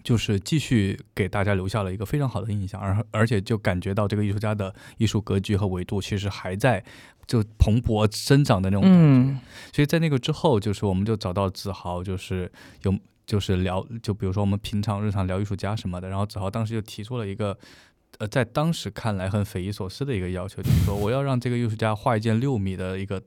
[0.03, 6.83] 就是继续给大家留下了一个非常好的印象，而而且就感觉到这个艺术家的艺术格局和维度其实还在
[7.25, 8.97] 就蓬勃生长的那种感觉。
[8.97, 9.39] 嗯
[9.73, 12.51] 所以在那个之后，就是我们就找到子豪，就是
[12.83, 17.57] 有就是聊，就比如说我们平常日常聊艺术家什么的，然后子豪当时就提出了一个。
[18.19, 23.21] 呃，在当时看来很匪夷所思的一个要求，就是说我要让这个艺术家画一件六米的一个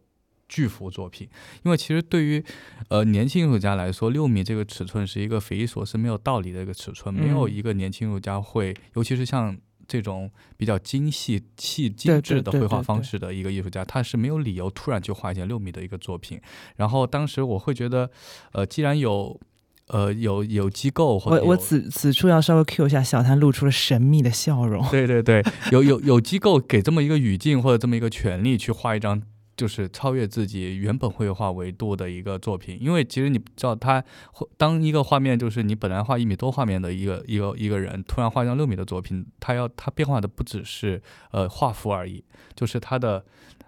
[0.49, 1.29] 巨幅作品，
[1.63, 2.45] 因为其实对于
[2.89, 7.53] 呃年轻艺术家来说，六米这个尺寸是一个匪夷所思、没有道理的一个尺寸，没有嗯。
[7.53, 13.17] 一个年轻艺术家会，尤其是像这种比较精细、细精致的绘画方式。
[13.17, 16.41] 的一个艺术家，他是没有理由突然去画一件六米的一个作品。
[16.77, 18.11] 然后当时我会觉得，
[18.53, 19.41] 呃，既然有
[19.91, 24.85] 呃有有机构或者我我此此处要稍微 Q 一下，小谭露出了神秘的笑容。
[24.91, 29.23] 对对对，有有有机构给这么一个语境或者这么一个权利去画一张。
[29.57, 34.03] 就是超越自己原本绘画维度的一个作品，因为其实你知道，他
[34.57, 42.25] 当一个画面就是你本来画一米多画面的一个一个一个人，突然画一张六米的作品，他要他变化的不只是呃画幅而已，
[42.55, 43.23] 就是他的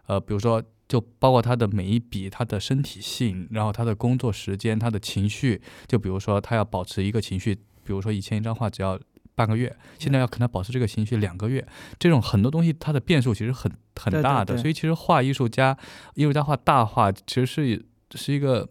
[0.06, 9.00] 呃比如说就包括他的每一笔，他的身体性，然后他的工作时间，他的情绪，就比如说他要保持一个情绪，比如说以前一张画只要
[9.34, 11.66] 半个月，现在要可能保持这个情绪两个月，
[11.98, 15.74] 这种很多东西它的变数其实很很对对大的，对所以其实画艺术家，
[16.12, 17.82] 艺术家画大画其实是
[18.14, 18.68] 是一个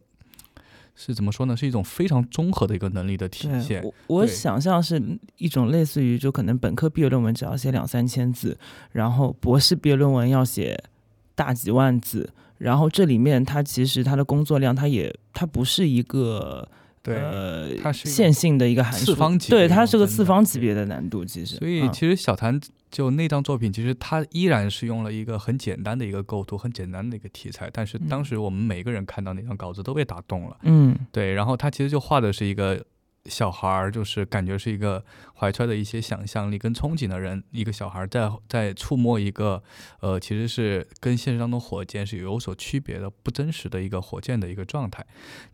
[0.94, 1.58] 是怎么说呢？
[1.58, 3.82] 是一种非常综合的一个能力的体，现。
[3.84, 5.02] 我我想象是
[5.38, 8.56] 一种类似于，就可能本科毕业论文只要写两三千字，
[8.92, 10.80] 然后博士毕业论文要写
[11.42, 16.70] 大几万字，然后这里面它其实它的工作量，它也它不是一个
[17.02, 21.56] 对，呃它是线性的一个函数，次方级对，它是个真的次方级别的难度，其实。
[21.56, 30.58] 所以嗯其实小谭就那张作品，其实他依然是用了一个很简单的一个构图，很简单的一个题材，但是当嗯时我们每个人看到那张稿子都被打动了。
[30.62, 32.86] 嗯对，然后他其实就画的是一个
[33.26, 35.04] 小孩儿，就是感觉是一个
[35.36, 39.62] 怀揣的一些想象力跟憧憬的人，一个小孩儿在在触摸一个
[40.00, 45.06] 呃，其实是跟现实当中火箭是有所区别的、不真实的一个火箭的一个状态。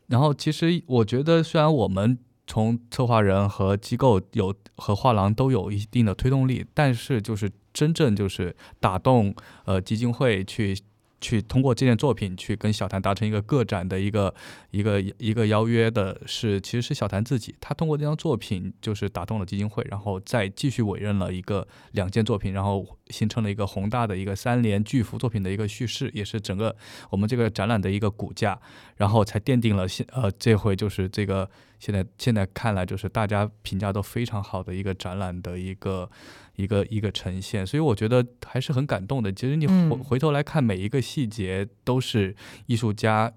[0.08, 10.77] 然后其实我觉得，虽然我们从策划人和机构有和画廊都有一定的推动力，但是就是真正就是打动呃基金会去
[11.19, 14.34] 去通过这件作品去跟小谭达成一个个展的一个
[14.71, 26.75] 一个一个邀约的是，其实是小谭自己，他通过这张作品就是打动了基金会，然后再继续委任了一个两件作品，然后形成了一个宏大的一个三联巨幅作品的一个叙事，也是整个
[27.10, 28.60] 我们这个展览的一个骨架，
[28.97, 31.49] 然后才奠定了现呃这回就是这个
[31.80, 36.10] 现在现在看来就是大家评价都非常好的一个展览的一个
[36.58, 39.32] 一个一个呈现，所以我觉得还是很感动的。
[39.32, 43.32] 其实你回嗯回头来看每一个细节，都是艺术家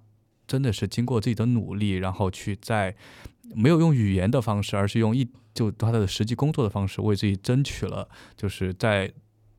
[0.46, 2.96] 真的是经过自己的努力，然后去在
[3.54, 9.12] 没有用语言的方式，而是用一就他的实际工作的方式，为自己争取了，就是在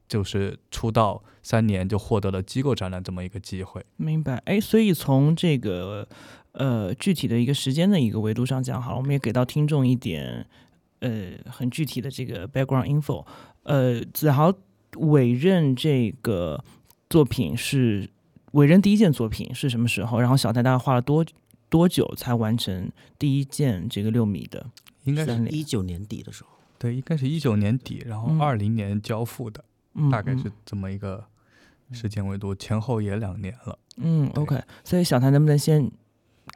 [0.08, 3.86] 就是出道三年就获得了机构展览这么一个机会。
[3.96, 6.08] 明白，哎，所以从这个
[6.54, 10.48] 呃具体的一个时间的一个维度上讲，好了，我们也给到听众一点
[11.00, 13.26] 呃很具体的这个 background info。
[13.64, 14.54] 呃，子豪
[14.98, 16.64] 委任这个
[17.10, 18.10] 作品是
[18.52, 20.20] 委任第一件作品是什么时候？
[20.20, 21.26] 然后小谭大概花了多
[21.70, 24.66] 多久才完成第一件这个六米的
[25.04, 25.48] 应该是？
[25.48, 29.64] 一九年底的时候，对，应该是一九年底，然后嗯二零年交付的，
[29.96, 31.24] 嗯大概嗯是这么一个
[31.92, 33.78] 时间维度，前后也两年了。
[33.98, 35.90] 嗯，OK，所以小谭能不能先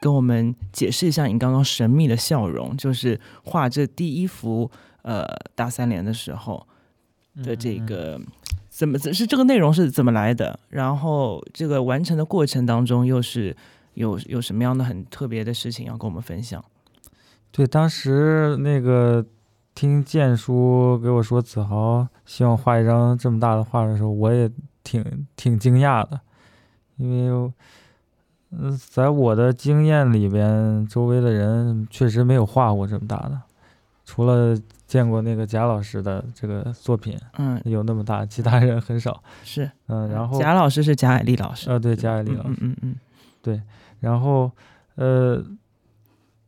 [0.00, 4.70] 跟我们解释一下你刚刚神秘的笑容，就是画这第一幅
[5.02, 6.66] 呃大三联的时候
[7.42, 8.20] 的这嗯个
[8.68, 10.58] 怎么是这个内容是怎么来的？
[10.68, 13.56] 然后这个完成的过程当中又是
[13.94, 16.62] 有有什么样的很特别的事情要跟我们分享？
[17.50, 19.24] 对，当时那个
[19.74, 24.50] 听建叔给我说子豪希望画一张这么大的画的时候，我也
[24.84, 26.20] 挺挺惊讶的，
[26.96, 27.52] 因为，
[28.50, 33.40] 嗯，在我的经验里边，周围的人确实没有画过这么大的，
[34.04, 39.22] 除了见过那个贾老师的这个作品嗯，有那么大，其他人很少。
[39.42, 42.94] 是，嗯，然后贾老师是贾海丽老师，呃，对，贾爱丽老师嗯，嗯
[43.44, 43.62] 嗯
[44.00, 44.50] 然后，
[44.96, 45.42] 呃，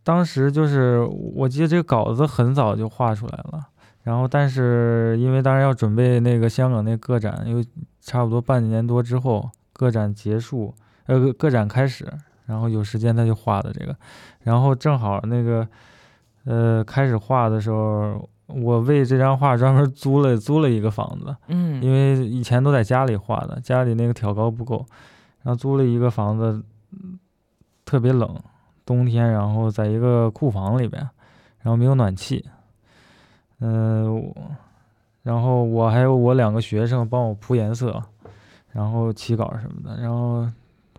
[0.04, 1.00] 当时就是
[1.34, 3.68] 我记得这个稿子很早就画出来了，
[4.02, 7.64] 然后但是因为当时要准备那个香港那个展，又
[8.00, 10.74] 差不多半年多之后，个展结束，
[11.06, 12.06] 呃，个展开始，
[12.46, 13.96] 然后有时间他就画的这个，
[14.40, 15.66] 然后正好那个，
[16.44, 24.84] 呃，开始画的时候，我为这张画专门租了租了一个房子，嗯，因为以前都在家里画的，家里那个挑高不够，
[25.42, 27.18] 然后租了一个房子，嗯
[27.84, 28.34] 特别冷，
[28.84, 31.02] 冬天，然后在一个库房里边，
[31.60, 32.44] 然后没有暖气，
[33.60, 34.34] 嗯、我
[35.22, 38.02] 然后我还有我两个学生帮我铺颜色，
[38.72, 40.46] 然后起稿什么的，然后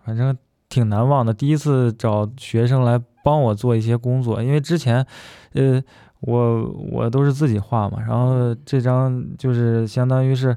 [0.04, 0.36] 反正
[0.70, 5.06] 挺难忘的，第一次找学生来帮我做一些工作，因为之前，
[5.52, 5.82] 呃。
[6.22, 6.62] 我
[6.92, 10.54] 我都是自己画嘛，然后这张就是相当于是，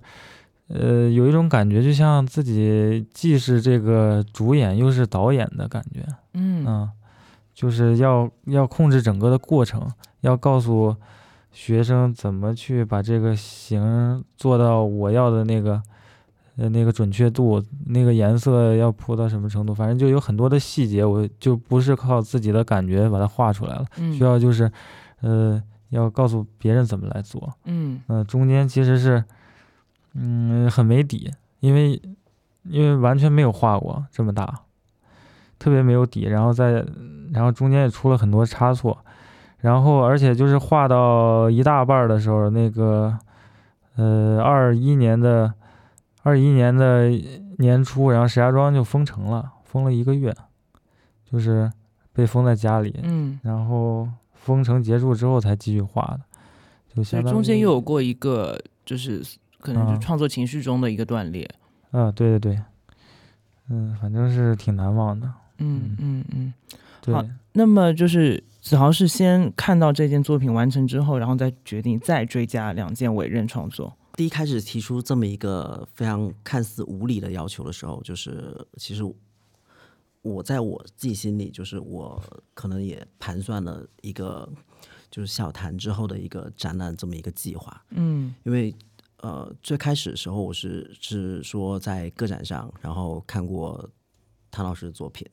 [0.67, 6.89] 呃，有一种感觉，就像自己既是这个主演又是导演的感觉，嗯嗯，
[7.53, 9.89] 就是要要控制整个的过程，
[10.19, 10.93] 要告诉
[11.53, 15.81] 学生怎么去把这个形做到我要的那个
[16.57, 24.71] 呃那个准确度，那个颜色要铺到什么程度，反正就有很多的细节，我就不是靠自己的感觉把它画出来了，嗯需要就是
[25.21, 27.51] 呃要告诉别人怎么来做。
[27.65, 29.23] 嗯嗯、中间其实是，
[30.13, 31.99] 嗯，很没底，因为
[32.63, 34.61] 因为完全没有画过这么大，
[35.57, 36.85] 特别没有底，然后再
[37.31, 38.97] 然后中间也出了很多差错，
[39.57, 43.17] 然后而且就是画到一大半儿的时候，那个
[43.95, 45.51] 呃二一年的
[46.23, 47.09] 二一年的
[47.59, 50.33] 年初，然后石家庄就封城了，封了一个月，
[51.29, 51.71] 就是
[52.11, 56.21] 被封在家里，嗯，然后封城结束之后才继续画的，
[56.95, 59.21] 就相当于中间又有过一个就是
[59.59, 61.49] 可能就啊创作情绪中的一个断裂。
[61.91, 62.61] 啊，对对对，
[63.69, 65.31] 嗯，反正是挺难忘的。
[65.59, 66.53] 嗯嗯嗯。
[67.01, 73.93] 对，好那么就是子豪是先看到这件作品完成之后，然后再决定再追加两件委任创作。
[74.15, 79.03] 第一开始提出这么一个非常看似无理的要求的时候，就是其实
[80.21, 82.21] 我在我自己心里，就是我
[82.53, 84.47] 可能也盘算了一个
[85.09, 88.33] 就是小谈之后的一个展览这么一个计划，嗯。
[88.43, 88.73] 因为
[89.17, 93.89] 呃最开始的时候我是是说在个展上，然后看过
[94.51, 95.27] 谭老师的作品，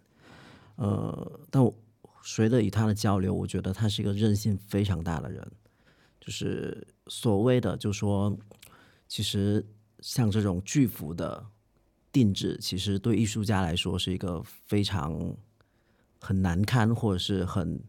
[0.76, 1.74] 呃，但我
[2.22, 5.47] 随着与他的交流，我觉得他是一个韧性非常大的人，
[6.20, 8.37] 就是所谓的就说，
[9.11, 9.67] 其实
[9.99, 11.45] 像这种巨幅的
[12.13, 15.37] 定制，其实对艺术家来说是一个非常
[16.21, 17.83] 很难堪或者是很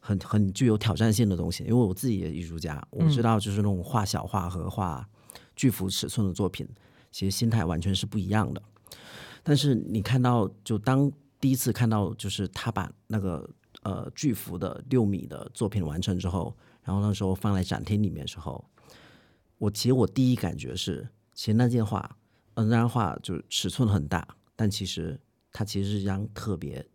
[0.00, 1.62] 很很具有挑战性的东西。
[1.64, 5.06] 因为我自己也艺术家，我知道就是那种画小画和画
[5.54, 6.66] 巨幅尺寸的作品，
[7.12, 8.62] 其实心态完全是不一样的。
[9.42, 13.46] 但是你看到，就当第一次看到，就是他把那个
[13.82, 18.64] 呃巨幅的六米的作品完成之后，然后那时候放在展厅里面的时候，
[19.58, 22.16] 我其实我第一感觉是，其实那件画，
[22.54, 25.18] 呃，那张画就是尺寸很大，但其实
[25.52, 26.86] 它其实是一张特别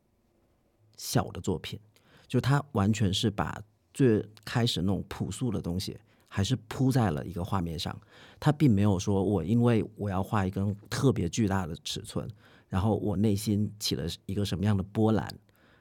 [0.97, 1.79] 小的作品，
[2.27, 3.59] 就它完全是把
[3.93, 5.97] 最开始那种朴素的东西，
[6.27, 7.95] 还是铺在了一个画面上。
[8.39, 12.27] 它并没有说我因为我要画一根特别巨大的尺寸，
[12.69, 15.27] 然后我内心起了一个什么样的波澜，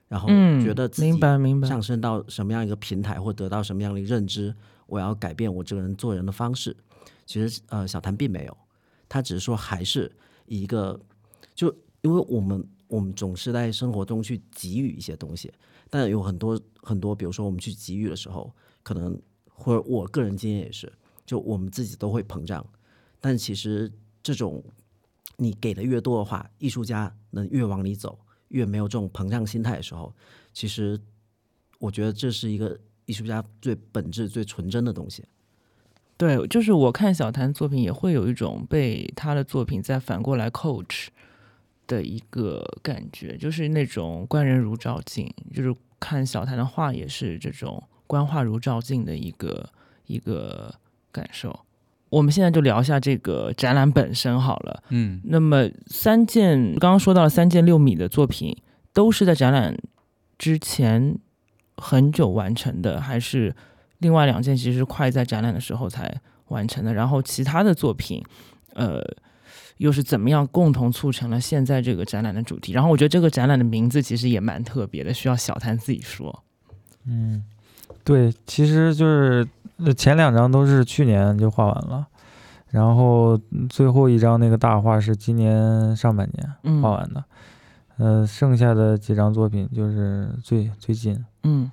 [0.09, 1.68] 然后嗯，觉得自己明白明白。
[1.68, 4.55] 上升到什么样一个平台，或得到什么样的认知，
[4.91, 6.76] 我要改变我这个人做人的方式。
[7.24, 8.57] 其实呃，小谭并没有，
[9.09, 10.11] 他只是说还是
[10.47, 11.01] 一个，
[11.55, 15.53] 就因为我们我们总是在生活中去给予一些东西，
[15.88, 19.16] 但有很多很多，比如说我们去给予的时候，可能
[19.49, 20.93] 或者我个人经验也是，
[21.24, 22.66] 就我们自己都会膨胀，
[23.20, 23.91] 但其实
[24.24, 24.62] 这种
[25.36, 28.18] 你给的越多的话，艺术家能越往里走，
[28.49, 30.12] 越没有这种膨胀心态的时候，
[30.53, 31.01] 其实
[31.78, 32.76] 我觉得这是一个
[33.11, 35.24] 艺术家最本质、最纯真的东西。
[36.16, 41.08] 对，就是我看小谭作品也会有一种被他的作品再反过来 coach
[41.88, 49.68] 的一个感觉，就是那种观人如照镜，就是看小谭的画也是这种观画如照镜的一个
[50.06, 50.72] 一个
[51.11, 51.58] 感受。
[52.11, 54.82] 我们现在就聊一下这个展览本身好了。
[54.90, 58.56] 嗯，那么三件刚刚说到了三件六米的作品，
[58.92, 59.76] 都是在展览
[60.36, 61.16] 之前
[61.81, 63.55] 很久完成的，还是
[63.99, 66.14] 另外两件其实是快在展览的时候才
[66.49, 66.93] 完成的？
[66.93, 68.22] 然后其他的作品，
[68.74, 69.03] 呃，
[69.78, 72.72] 又是怎么样共同促成了现在这个展览的主题？
[72.72, 76.43] 然后我觉得这个展览的名字其实也蛮特别的，需要小谭自己说。
[77.07, 77.43] 嗯，
[78.05, 79.47] 对，其实就是
[79.78, 82.07] 呃前两张都是去年就画完了，
[82.68, 87.24] 然后嗯最后一张那个大画是今年上半年嗯画完的，
[88.01, 91.22] 呃，剩下的几张作品就是最最近。
[91.42, 91.70] 嗯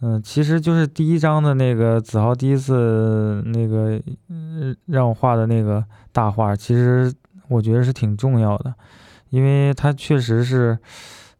[0.00, 7.12] 嗯，其实就是第一章的那个子豪第一次那个嗯让我画的那个大画，其实
[7.48, 8.72] 我觉得是挺重要的，
[9.30, 10.78] 因为它确实是，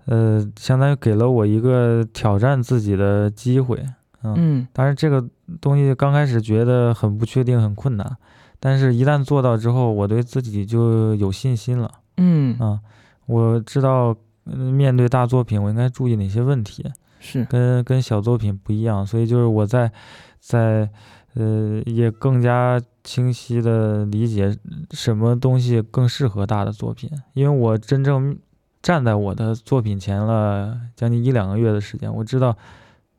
[0.06, 3.82] 呃，相当于给了我一个挑战自己的机会。
[4.24, 5.24] 嗯，嗯当然这个
[5.60, 8.16] 东西刚开始觉得很不确定、很困难，
[8.58, 11.88] 但是一旦做到之后，我对自己就有信心了。
[12.16, 12.80] 嗯，啊，
[13.28, 14.16] 我知道，
[14.46, 16.84] 嗯，面对大作品，我应该注意哪些问题。
[17.20, 17.44] 是。
[17.44, 19.92] 跟跟小作品不一样，所以就是我在
[20.40, 20.88] 在
[21.34, 24.56] 呃也更加清晰的理解
[24.92, 28.36] 什么东西更适合大的作品，因为我真正
[28.80, 32.56] 站在我的作品前了将近一两个月的时间，我知道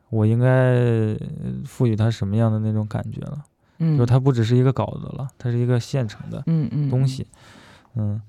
[0.09, 1.15] 我应该
[1.65, 3.43] 赋予它什么样的那种感觉了，
[3.79, 6.89] 嗯，就它不只是一个稿子了，它是一个现成的嗯嗯。
[6.89, 7.27] 东西，
[7.95, 8.19] 嗯，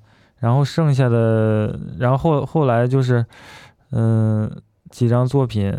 [0.41, 3.25] 然后剩下的，然后后后来就是，
[3.93, 4.51] 嗯、
[4.91, 5.73] 几张作品，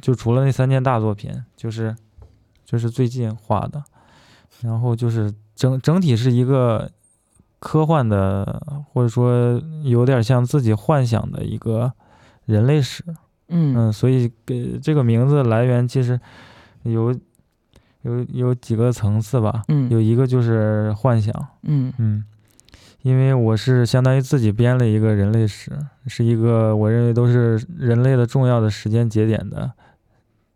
[0.00, 1.96] 就除了那三件大作品，就是
[2.64, 3.82] 就是最近画的，
[4.60, 6.90] 然后就是整整体是一个
[7.58, 11.92] 科幻的，或者说有点像自己幻想的一个
[12.44, 13.02] 人类史。
[13.48, 16.20] 嗯嗯，所以给这个名字来源其实
[16.82, 17.14] 有
[18.02, 19.62] 有有几个层次吧。
[19.68, 21.32] 嗯有一个就是幻想，
[21.62, 22.24] 嗯嗯，
[23.06, 25.70] 因为我是相当于自己编了一个人类史，
[26.08, 29.70] 是一个我认为都是人类的重要的时间节点的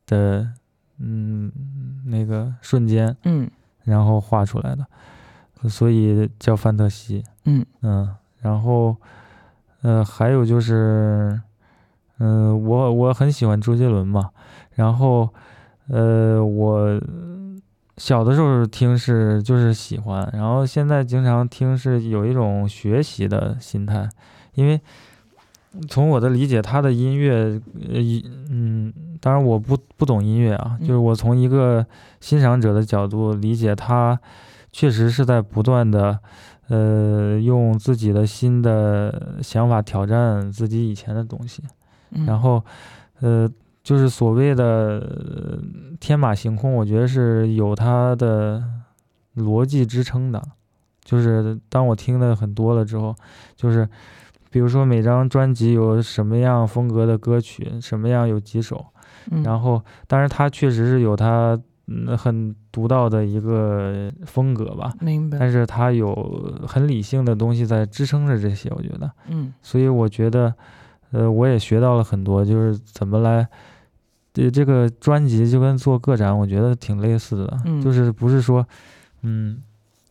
[0.05, 0.48] 的
[0.98, 1.53] 嗯
[2.07, 3.48] 那个瞬间，嗯
[3.84, 4.84] 然后画出来的，
[5.68, 7.22] 所以叫范特西。
[7.44, 8.96] 嗯嗯，然后
[9.82, 11.40] 呃还有就是，
[12.18, 14.28] 嗯、我我很喜欢周杰伦嘛，
[14.74, 15.28] 然后
[15.86, 17.01] 呃我
[18.01, 24.09] 小的时候听是就是喜欢，然后现在经常听是有一种学习的心态，
[24.55, 24.80] 因为
[25.86, 27.61] 从我的理解，他的音乐，
[27.92, 28.90] 呃，一嗯，
[29.20, 31.84] 当然我不不懂音乐啊，就是嗯我从一个
[32.20, 34.18] 欣赏者的角度理解，他
[34.72, 36.18] 确实是在不断的，
[36.68, 41.62] 呃，用自己的新的想法挑战自己以前的东西，
[42.12, 42.64] 嗯，然后，
[43.20, 43.46] 呃，
[43.91, 45.59] 就是所谓的呃
[45.99, 48.62] 天马行空，我觉得是有它的
[49.34, 50.41] 逻辑支撑的。
[51.05, 53.12] 就是当我听的很多了之后，
[53.57, 53.88] 就是
[54.49, 58.86] 比如说每张专辑有什么样风格的歌曲，什么样有几首，
[59.32, 66.14] 嗯然后当然它确实是有它嗯很独到的一个风格吧，明白，但是它有
[66.64, 69.11] 很理性的东西在支撑着这些，我觉得。
[69.26, 70.55] 嗯所以我觉得，
[71.11, 73.49] 呃，我也学到了很多，就是怎么来，
[74.41, 77.82] 对这个专辑就跟做个展，我觉得挺类似的，嗯。
[77.82, 78.66] 就是不是说，
[79.22, 79.62] 嗯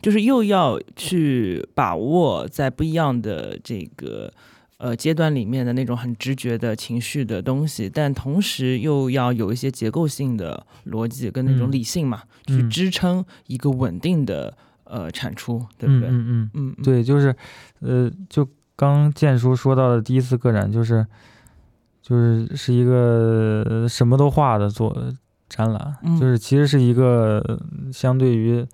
[0.02, 4.32] 就是又要去把握在不一样的这个
[4.78, 12.70] 呃阶段里面的那种很直觉的情绪的东西，但同时又要有一些结构性的逻辑跟那种嗯理性嘛，去嗯。
[12.70, 16.08] 支撑一个稳定的呃产出，对不对？
[16.08, 17.36] 嗯嗯嗯，嗯，嗯，对，就是，
[17.80, 21.06] 呃，就刚建叔说到的第一次个展，就是，
[22.10, 24.96] 就是是一个呃什么都画的做
[25.48, 26.20] 展览，嗯。
[26.20, 27.60] 就是其实是一个呃
[27.94, 28.66] 相对于，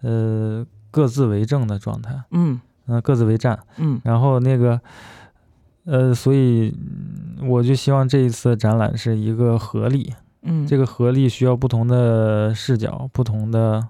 [0.00, 2.58] 呃，各自为政的状态，嗯。
[2.86, 3.58] 嗯、各自为战。
[3.76, 4.00] 嗯。
[4.02, 4.80] 然后那个，
[5.84, 6.74] 呃，所以
[7.38, 13.86] 嗯我就希望这一次展览是一个合力，嗯，这个合力需要不同的视角，不同的，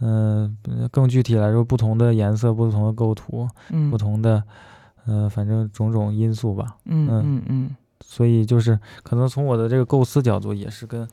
[0.00, 0.54] 嗯、
[0.90, 3.90] 更具体来说，不同的颜色，不同的构图，嗯。
[3.90, 4.42] 不同的，
[5.06, 6.76] 呃，反正种种因素吧。
[6.84, 7.08] 嗯。
[7.08, 7.22] 嗯。
[7.24, 7.76] 嗯嗯
[8.10, 11.06] 所以就是可能从我的这个构思角度，也是跟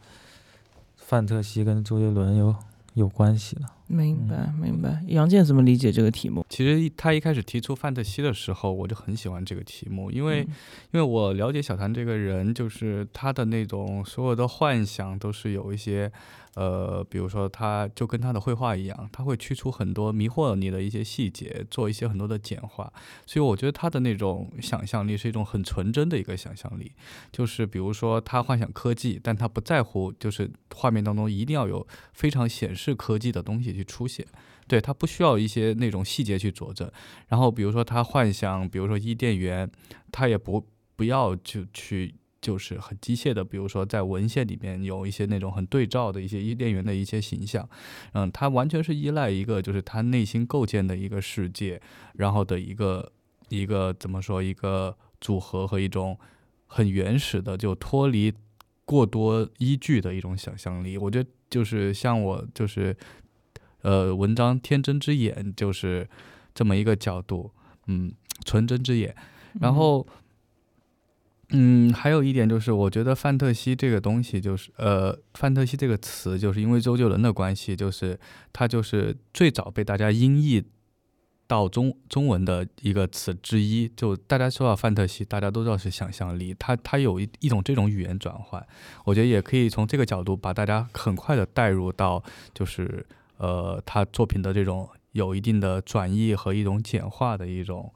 [0.96, 2.56] 范特西跟周杰伦有
[2.94, 3.64] 有关系的。
[3.88, 5.04] 明白明白。
[5.10, 6.44] 杨健怎么理解这个题目？
[6.50, 10.48] 其实他一开始提出范特西的时候，我就很喜欢这个题目，因为、嗯
[10.94, 16.10] 因为我了解小谭这个人，就是他的那种所有的幻想都是有一些，
[16.56, 22.92] 呃，比如说他就跟他的绘画一样，他会去除很多迷惑你的一些细节，做一些很多的简化，
[23.26, 26.92] 所以我觉得他的那种想象力是一种很纯真的一个想象力，
[27.32, 34.26] 就是比如说他幻想科技，但他不在乎，就是画面当中一定要有非常显示科技的东西去出现。
[34.68, 36.92] 对他不需要一些那种细节去佐证，
[37.28, 39.70] 然后比如说他幻想，比如说伊甸园，
[40.12, 42.16] 他也不不要就去
[42.46, 47.68] 就是很机械的，比如说在文献里面有一些那种很对照的一些伊甸园的一些形象，
[48.14, 51.82] 嗯，他完全是依赖一个就是他内心构建的一个世界，
[52.14, 53.12] 然后的一个
[53.50, 56.18] 一个怎么说一个组合和一种
[56.68, 58.32] 很原始的就脱离
[58.86, 62.96] 过多依据的一种想象力，我觉得就是像我就是。
[63.82, 66.10] 呃，文章天真之眼就是
[66.56, 67.52] 这么一个角度，
[67.86, 68.12] 嗯，
[68.44, 69.16] 纯真之眼。
[69.62, 70.14] 然后，嗯，
[71.50, 78.20] 嗯还有一点就是，我觉得范特西这个东西，就是呃，范特西这个词，就是因为周杰伦的关系，就是
[78.52, 80.64] 他就是最早被大家音译
[81.48, 83.88] 到中中文的一个词之一。
[83.96, 88.66] 就大家说到范特西，大家都知道是想象力，他他有一一种这种语言转换，
[89.04, 92.24] 我觉得也可以从这个角度把大家很快的带入到
[92.54, 93.06] 就是。
[93.38, 97.94] 呃，他作品的这种有一定的转译和一种简化的一种，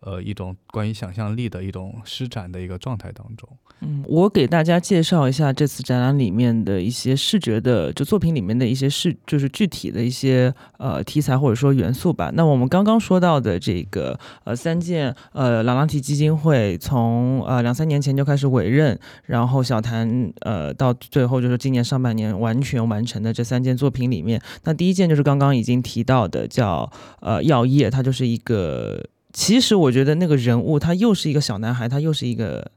[0.00, 3.48] 呃，一种关于想象力的一种施展的一个状态当中。
[3.82, 12.30] 嗯，我给大家介绍一下这次展览里面的一些视觉的，就作品里面的一些视，就是具体的一些呃题材或者说元素吧。
[12.34, 26.90] 那我们刚刚说到的这个呃三件呃朗朗提基金会从呃两三年前就开始委任，然后小谭呃到最后就是今年上半年完全完成的这三件作品里面，那第一件就是刚刚已经提到的叫
[27.20, 29.04] 呃药业，它就是一个。
[29.32, 32.70] 其实我觉得那个人物他又是一个小男孩，他又是一个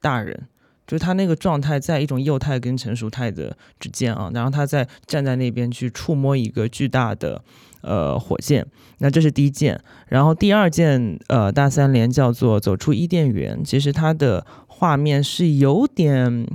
[0.00, 0.48] 大人，
[0.86, 7.42] 就是他那个状态在一种幼态跟成熟态的之间啊，然后他在站在那边去触摸一个巨大的
[7.82, 8.66] 呃火箭，
[8.98, 16.46] 那这是第一件，然后第二件呃大三连叫做走出伊甸园，其实它的画面是有点。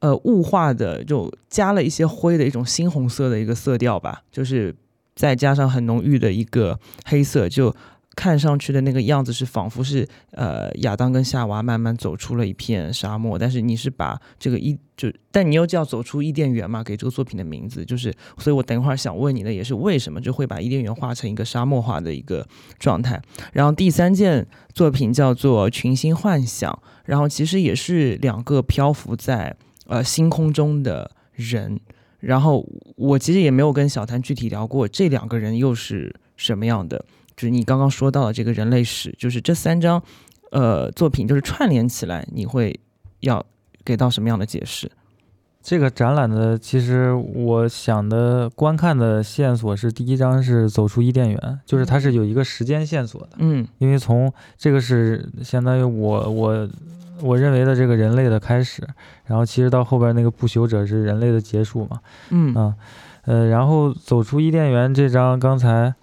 [0.00, 4.72] 呃，雾化的就加了一些灰的一种猩红色的一个色调吧，就是
[5.16, 7.74] 再加上很浓郁的一个黑色，就
[8.16, 22.44] 看上去的那个样子是仿佛是呃亚当跟夏娃慢慢走出了一片沙漠，但是你是把这个伊就，但你又叫走出伊甸园嘛，给这个作品的名字就是，所以我等一会儿想问你的也是为什么就会把伊甸园画成一个沙漠化的一个
[22.78, 23.22] 状态。
[23.52, 24.44] 然后第三件
[24.74, 29.56] 作品叫做群星幻想，然后其实也是两个漂浮在。
[29.88, 31.78] 呃，星空中的人，
[32.18, 37.04] 然后我其实也没有跟小谭具体聊过这两个人又是什么样的。
[37.36, 40.02] 就是你刚刚说到的这个人类史，就是这三张
[40.50, 42.78] 呃作品就是串联起来，你会
[43.20, 43.44] 要
[43.84, 44.90] 给到什么样的解释？
[45.62, 53.30] 这个展览的其实我想的观看的线索是第一章是走出伊甸园，就是它是有一个时间线索的。
[53.38, 56.68] 嗯，因为从这个是相当于我我。
[57.22, 58.86] 我认为的这个人类的开始，
[59.24, 61.98] 然后其实到后边那个不朽者是人类的结束嘛？
[62.28, 62.74] 嗯啊，
[63.24, 65.94] 呃，然后走出伊甸园这张，刚才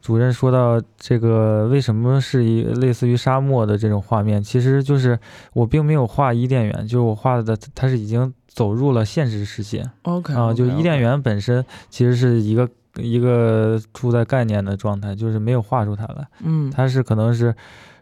[0.00, 5.18] 主任说到这个为什么是一类似于沙漠的这种画面，其实就是
[5.52, 9.84] 我并没有画伊甸园，就是我画的它是已经走入了现实世界。
[10.02, 16.26] OK 啊，就伊甸园本身其实是一个一个处在概念的状态，就是没有画出它来。
[16.42, 17.54] 嗯，它是可能是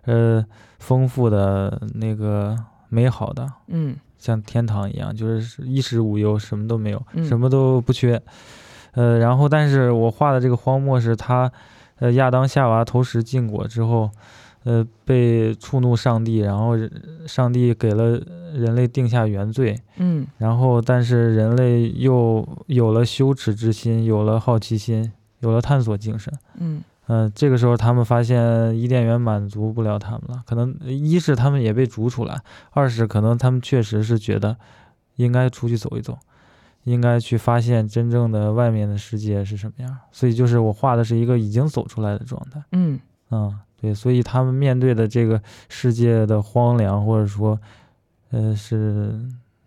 [0.05, 0.45] 呃。
[0.79, 2.57] 丰富的那个
[2.89, 8.23] 美好的，嗯，像天堂一样，就是衣食无忧，什么都没有，嗯什么都不缺。
[8.93, 11.51] 呃，然后，但是我画的这个荒漠是他，
[11.99, 14.11] 呃，亚当夏娃投食禁果之后，
[14.65, 16.75] 呃，被触怒上帝，然后
[17.27, 18.21] 上帝给了
[18.55, 26.83] 人类定下原罪，嗯，然后，但是人类又有了羞耻之心，有了好奇心，有了探索精神，嗯。
[27.11, 32.43] 嗯，这个时候他们发现伊甸园满足不了他们了，可能一是他们也被逐出来，
[32.73, 34.55] 二是可能他们确实是觉得
[35.17, 36.19] 应该出去走一走，
[36.89, 39.97] 应该去发现真正的外面的世界是什么样。
[40.11, 42.63] 所以就是我画的是一个已经走出来的状态。
[42.73, 42.99] 嗯
[43.31, 47.61] 嗯，对，所以他们面对的这个世界的荒凉，或者说，
[48.31, 49.15] 呃，是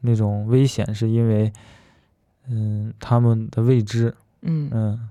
[0.02, 1.54] 那种危险，是因为，
[2.48, 4.14] 嗯，他们的未知。
[4.42, 5.08] 嗯嗯。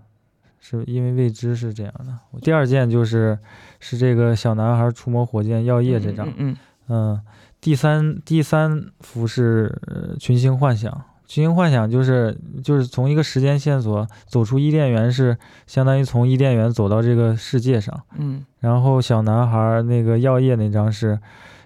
[0.62, 2.38] 是因为未知是这样的。
[2.42, 3.36] 第二件就是
[3.80, 6.54] 是这个小男孩触摸火箭药液这张，嗯
[6.88, 7.20] 嗯，
[7.62, 9.74] 第三第三幅是
[10.20, 21.16] 群星幻想，群星幻想就是就是从一个时间线索走出伊甸园，是相当于从伊甸园走到这个世界上，嗯，然后小男孩那个药液那张是，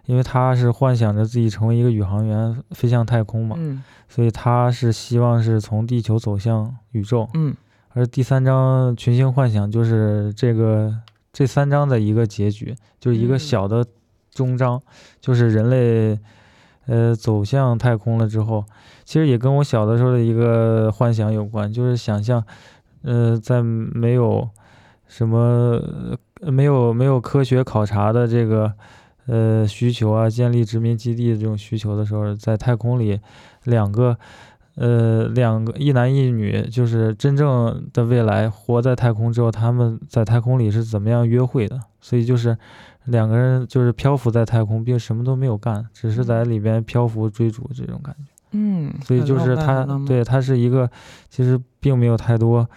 [0.05, 7.57] 因为他是幻想着自己成为一个宇航员飞向太空嘛，嗯，所以他是希望是从地球走向宇宙，嗯。
[7.95, 10.95] 而第三章群星幻想就是这个
[11.33, 13.83] 这三章的一个结局，就是一个小的
[14.31, 14.83] 终章，
[15.23, 16.19] 就是人类
[16.87, 18.65] 呃走向太空了之后，
[19.05, 22.45] 其实也跟我小的时候的一个幻想有关，就是想象
[23.03, 24.49] 呃在没有
[25.07, 25.81] 什么
[26.41, 28.73] 没有没有科学考察的这个
[29.27, 33.21] 呃需求啊，建立殖民基地的这种需求的时候，在太空里
[33.65, 34.19] 两个。
[34.77, 41.79] 呃，两个一男一女，就是真正的未来活在太空之后，他们在太空里是怎么样约会的？
[42.01, 42.59] 所以就是
[43.07, 48.33] 两个人就是漂浮在太空，并什么都没有干，只是在里边漂浮追逐这种感觉。
[48.53, 50.91] 嗯，所以就是他对他是一个
[51.29, 52.69] 其实并没有太多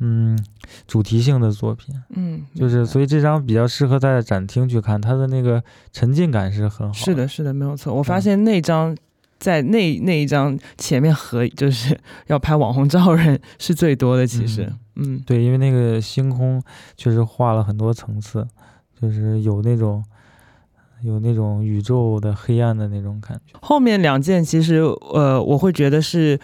[0.00, 0.38] 嗯
[0.86, 1.94] 主题性的作品。
[2.10, 5.62] 嗯，就是所以这张比较适合在展厅去看，它的那个
[5.92, 6.92] 沉浸感是很好。
[6.92, 7.94] 是的，是的，没有错。
[7.94, 8.96] 我发现那张。
[9.40, 11.96] 在那那一张前面合，就是
[12.26, 16.60] 要拍网红照人是最多的，其实，嗯，对，因为那个星空
[16.96, 18.44] 确实画了很多层次，
[19.00, 20.04] 就是有那种
[21.02, 23.58] 有那种宇宙的黑暗的那种感觉。
[23.62, 24.80] 后面两件其实，
[25.12, 26.38] 呃，我会觉得是，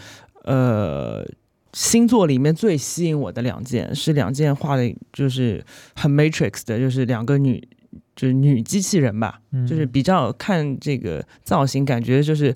[0.44, 1.26] 呃，
[1.72, 7.66] 星座里面最吸引我的两件是两件画的，就是很 Matrix 的，就是两个女，
[8.14, 12.54] 就是女机器人吧，就是比较看这个造型，感觉就是。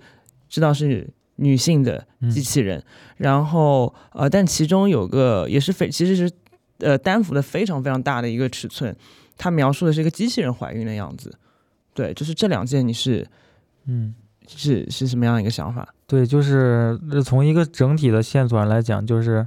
[0.51, 2.83] 知道是女性的机器人，
[3.19, 6.33] 然后呃，但其中有个也是非其实是
[6.79, 8.97] 呃单幅的非常非常大的一个尺寸，
[9.39, 11.33] 它描述的是一个机器人怀孕的样子。
[11.95, 13.27] 对，就是这两件你是
[13.87, 14.15] 嗯
[14.47, 15.89] 是是什么样的一个想法？
[16.07, 19.47] 对，就是从一个整体的线索上来讲，就是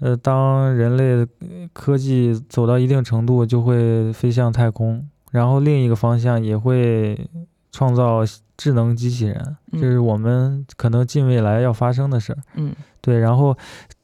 [0.00, 1.26] 呃，当人类
[1.72, 7.16] 科技走到一定程度，就会飞向太空，然后另一个方向也会。
[7.70, 8.22] 创造
[8.56, 12.38] 智能机器人，这是我们可能近未来要发生的事儿。
[12.54, 13.56] 嗯，对，然后，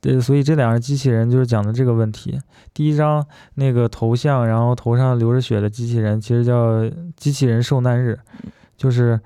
[0.03, 2.39] 呃，所以这两个机器人就是讲的这个问题。
[2.73, 3.25] 第一张
[3.55, 6.83] 那个头像，然后头上流着血的机器人，其实叫
[7.17, 8.19] 机器人受难日，
[8.77, 9.21] 就是，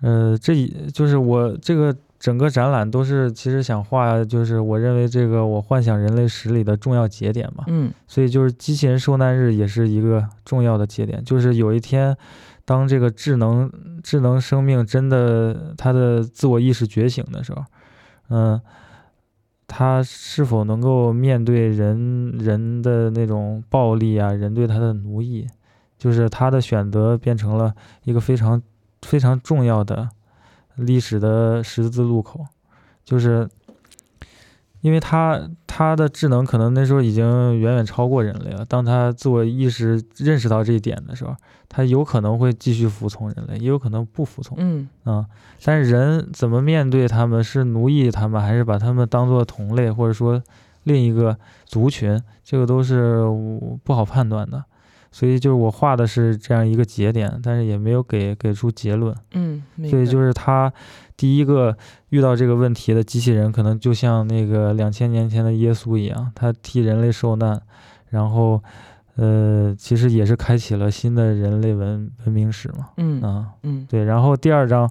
[0.00, 0.54] 呃，这
[0.92, 1.94] 就是我这个。
[2.20, 7.62] 整个展览都是其实想画，就是我认为这个我幻想人类史里的重要节点嘛。
[7.68, 12.16] 嗯，所以就是机器人受难日也是一个重要的节点，就是有一天，
[12.64, 13.70] 当这个智能
[14.02, 17.64] 智能生命真的它的自我意识觉醒的时候，
[18.30, 18.60] 嗯，
[19.78, 25.46] 他是否能够面对人人的那种暴力啊，人对他的奴役，
[25.96, 27.72] 就是他的选择变成了
[28.02, 28.60] 一个非常
[29.02, 30.08] 非常重要的。
[30.74, 32.44] 历史的十字路口，
[33.04, 33.48] 就是
[34.80, 38.64] 因为它它的智能可能那时候已经远远超过人类了。
[38.64, 41.34] 当它自我意识认识到这一点的时候，
[41.68, 44.56] 它有可能会继续服从人类，也有可能不服从。
[44.60, 45.26] 嗯啊，
[45.64, 47.42] 但是人怎么面对他们？
[47.42, 50.42] 是奴役他们，还是把他们当做同类，或者说
[50.84, 52.20] 另一个族群？
[52.44, 53.22] 这个都是
[53.84, 54.64] 不好判断的。
[55.10, 59.14] 所以就是我画的是这样一个节点，但是也没有给给出结论。
[59.32, 60.72] 嗯，所以就是他
[61.16, 61.76] 第一个
[62.10, 67.60] 遇到这个问题的机器人，可能就像那个两千年前的耶稣一样，他替人类受难，
[68.10, 68.62] 然后
[69.16, 72.90] 呃，其实也是开启了新的人类文文明史嘛。
[72.98, 74.04] 嗯啊嗯，对。
[74.04, 74.88] 然后第二章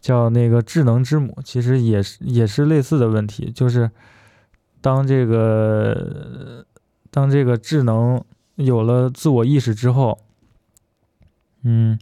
[0.00, 3.90] 叫那个智能之母，其实也是也是类似的问题，就是
[4.80, 6.66] 当这个
[7.12, 8.20] 当这个智能。
[8.58, 10.18] 有了自我意识之后，
[11.62, 11.96] 嗯，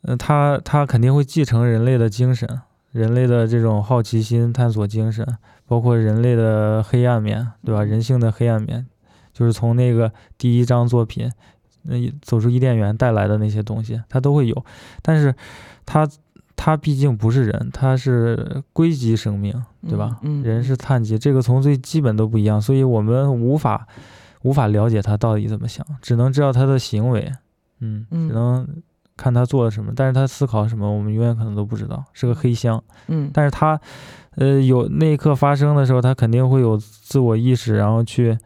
[0.00, 5.36] 呃，他他肯定会继承人类的精神，人类的这种好奇心、探索精神，
[5.66, 7.84] 包括人类的黑暗面，对吧？
[7.84, 8.86] 人性的黑暗面，
[9.34, 11.30] 就是从那个第一章作品，
[11.82, 14.64] 那走出伊甸园带来的那些东西，他都会有。
[15.02, 15.34] 但是，
[15.84, 16.08] 他
[16.56, 20.18] 他毕竟不是人，他是硅基生命，对吧？
[20.22, 23.86] 嗯，人是碳基，这个从最基本都不一样，所以我们无法。
[24.42, 27.30] 无法了解他到底怎么想，只能知道他的行为，
[27.80, 28.66] 嗯，只能
[29.16, 33.78] 看他做了什么，但是他思考什么，我们永远可能都不知道，是个黑箱，嗯，但是他，
[34.36, 38.38] 呃，有那一刻发生的时候，他肯定会有自我意识，然后去，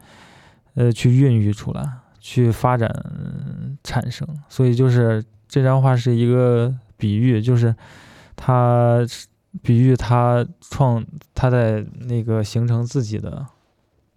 [0.73, 1.81] 呃，去孕育出来，
[2.19, 2.89] 去发展
[3.83, 7.73] 产生，所以就是这张画是一个比喻，就是
[8.35, 8.99] 他
[9.61, 13.45] 比喻他创他在那个形成自己的。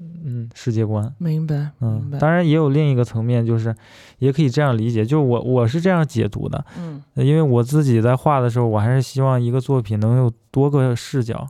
[0.01, 1.13] 嗯，世界观。
[1.19, 3.75] 明白，嗯，当然也有另一个层面，就是
[4.19, 11.47] 也可以这样理解，就是我我是这样解读的，嗯，因为我自己在画的时候，我还是希望一个作品能有多个视角，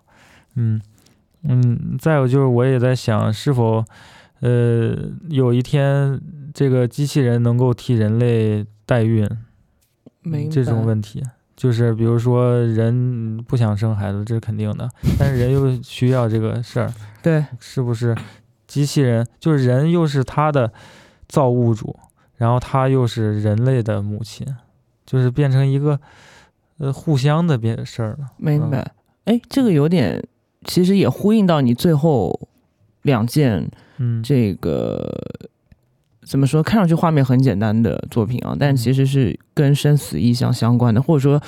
[0.54, 0.80] 嗯
[1.42, 3.84] 嗯，再有就是我也在想，是否
[4.40, 4.96] 呃
[5.28, 6.20] 有一天
[6.54, 9.28] 这个机器人能够替人类代孕，
[10.50, 11.22] 这种问题，
[11.58, 14.88] 就是比如说人不想生孩子，这是肯定的，
[15.18, 18.16] 但是人又需要这个事儿，对，是不是？
[18.68, 20.72] 机器人就是人，又是他的
[21.26, 21.98] 造物主，
[22.36, 24.46] 然后他又是人类的母亲，
[25.04, 25.98] 就是变成一个
[26.76, 28.28] 呃互相的变事儿了。
[28.36, 28.92] 明白？
[29.24, 30.22] 哎，这个有点，
[30.64, 32.48] 其实也呼应到你最后
[33.02, 35.18] 两件，嗯，这个
[36.28, 36.62] 怎么说？
[36.62, 41.40] 看上去画面很简单的作品啊，但其实是跟生死意象相关的，或者说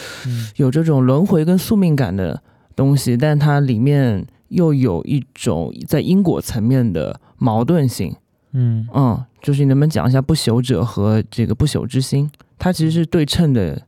[0.56, 2.42] 有这种轮回跟宿命感的
[2.74, 4.26] 东西，但它里面。
[4.50, 8.12] 又有一种在因果层面的矛盾性，
[8.50, 12.28] 嗯嗯，就是你能不能讲一下不朽者和这个不朽之心，
[12.58, 13.80] 它其实是对称的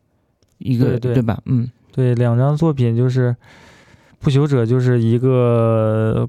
[0.58, 1.42] 一个，对吧？
[1.46, 3.34] 嗯，对，两张作品就是
[4.20, 6.28] 不朽者就是一个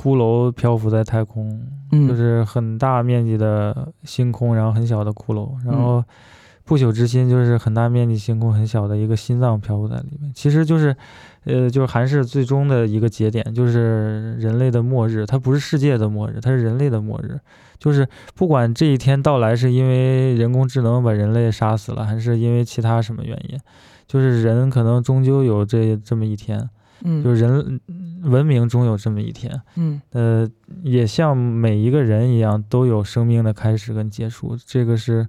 [0.00, 1.60] 骷髅漂浮在太空，
[2.08, 6.02] 就是很大面积的星空，然后很小的骷髅，然后
[6.64, 10.96] 不朽之心就是很大面积星空很小的一个心脏漂浮在里面，其实就是。
[11.46, 15.24] 呃，就是还是最终的一个节点，就是人类的末日。
[15.24, 17.40] 它不是世界的末日，它是人类的末日。
[17.78, 23.58] 就是不管这一天到来是因为人工智能把人类杀死了，还是因为其他什么原因，
[24.06, 26.68] 就是人可能终究有这这么一天。
[27.02, 27.80] 嗯，就是人
[28.22, 29.60] 文明终有这么一天。
[29.76, 30.48] 嗯，呃，
[30.82, 35.26] 也像每一个人一样，都有生命的开始跟结束，这个是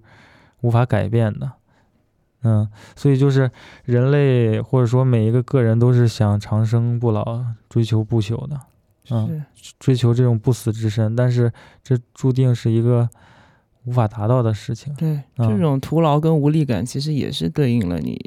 [0.61, 1.51] 无法改变的。
[2.43, 3.51] 嗯，所以就是
[3.85, 8.59] 人类或者说每一个个人都是想长生不老、追求不朽的，
[9.11, 9.45] 嗯，
[9.79, 11.53] 追求这种不死之身，但是
[11.83, 13.07] 这注定是一个
[13.85, 14.91] 无法达到的事情。
[14.95, 18.19] 对，这种徒劳跟无力感，其实也是对应了你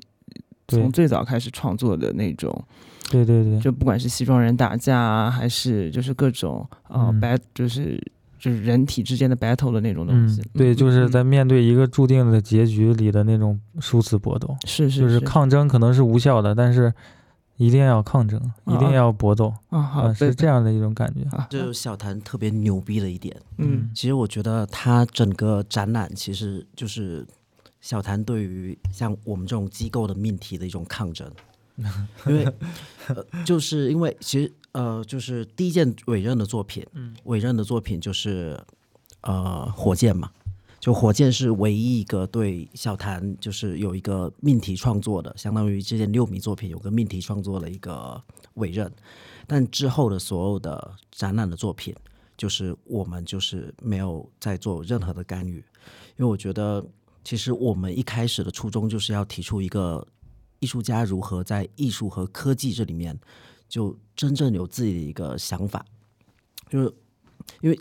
[0.69, 2.65] 从最早开始创作的那种。
[3.11, 8.01] 对对对，就不管是西装人打架啊，还是就是各种啊，bad 就是。
[8.37, 10.43] 就是人体之间的 battle 的那种东西。
[10.43, 16.93] 嗯，对，就是嗯在面对一个注定的结局里的那种殊死搏斗，是是就是抗争可能是无效的，但是
[17.57, 21.23] 一定要抗争，一定啊要搏斗，啊，好，啊，对是这样的一种感觉。
[21.35, 23.35] 啊，这就是小谭特别牛逼的一点。
[23.57, 27.27] 嗯其实我觉得他整个展览其实就是
[27.85, 31.30] 小谭对于像我们这种机构的命题的一种抗争，
[32.26, 32.51] 因为
[33.09, 38.59] 呃，就是因为其实呃，就是第一件委任的作品，嗯，委任的作品就是
[39.20, 40.30] 呃火箭嘛，
[40.80, 48.18] 就火箭是唯一一个对小谭就是有一个命题创作的，相当于这件六米作品有个命题创作的一个
[48.55, 48.91] 委任，
[49.47, 51.95] 但之后的所有的展览的作品。
[52.37, 55.59] 就是我们就是没有再做任何的干预，
[56.16, 56.85] 因为我觉得
[57.25, 60.07] 其实我们一开始的初衷就是要提出一个
[60.61, 63.18] 艺术家如何在艺术和科技这里面
[63.68, 65.85] 就真正有自己的一个想法，
[66.68, 66.95] 就是
[67.61, 67.81] 因为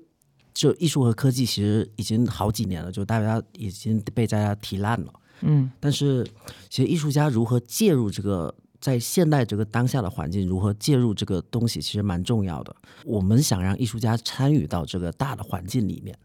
[0.53, 5.69] 就艺术和科技其实已经好几年了，就大家已经被大家提烂了，嗯。
[5.79, 6.25] 但是
[6.69, 12.75] 其实艺术家如何介入这个在现代这个当下的环境，如何介入这个东西，其实蛮重要的。
[13.05, 16.17] 我们想让艺术家参与到这个大的环境里面，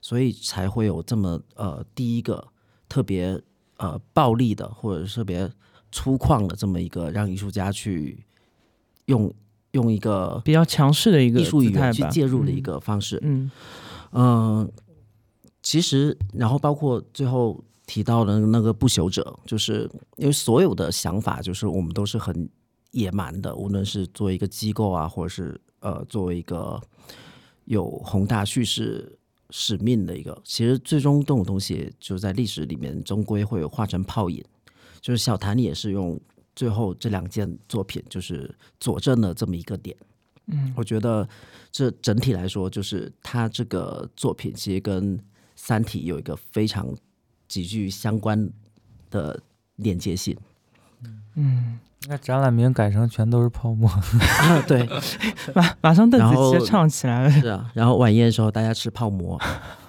[0.00, 2.46] 所以才会有这么呃第一个
[2.92, 3.40] 特别
[3.78, 5.50] 呃暴力的或者是特别
[5.90, 8.22] 粗犷的这么一个让艺术家去
[9.06, 9.32] 用
[9.70, 13.18] 用一个比较强势的一个艺术语言去介入的一个方式。
[13.22, 13.50] 嗯
[14.12, 14.70] 嗯，
[15.62, 22.46] 其实然后包括最后提到的那个不朽者，就是因为所有的想法，就是我们都是很
[22.90, 26.78] 野蛮的，无论是作为一个机构啊，或者是呃作为一个
[27.64, 29.18] 有宏大叙事
[29.52, 34.44] 使命的一个，其实最终这种东西就在历史里面终归会化成泡影。
[35.00, 36.20] 就是小谭也是用
[36.56, 39.96] 最后这两件作品，就是佐证了这么一个点。
[40.46, 41.28] 嗯我觉得
[41.70, 45.16] 这整体来说，就是他这个作品其实跟
[45.54, 46.92] 《三体》有一个非常
[47.46, 48.50] 极具相关
[49.10, 49.40] 的
[49.76, 50.36] 连接性。
[51.34, 51.78] 嗯，
[52.08, 54.86] 那展览名改成全都是泡沫， 啊，对，
[55.54, 57.30] 马马上邓紫棋就唱起来了。
[57.30, 57.70] 是啊。
[57.74, 59.40] 然后晚宴的时候，大家吃泡馍。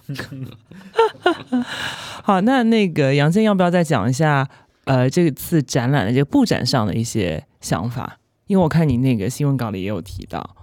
[2.23, 4.47] 好，那那个杨健要不要再讲一下
[4.85, 8.19] 呃这次展览的这个布展上的一些想法？
[8.47, 10.55] 因为我看你那个新闻稿里也有提到。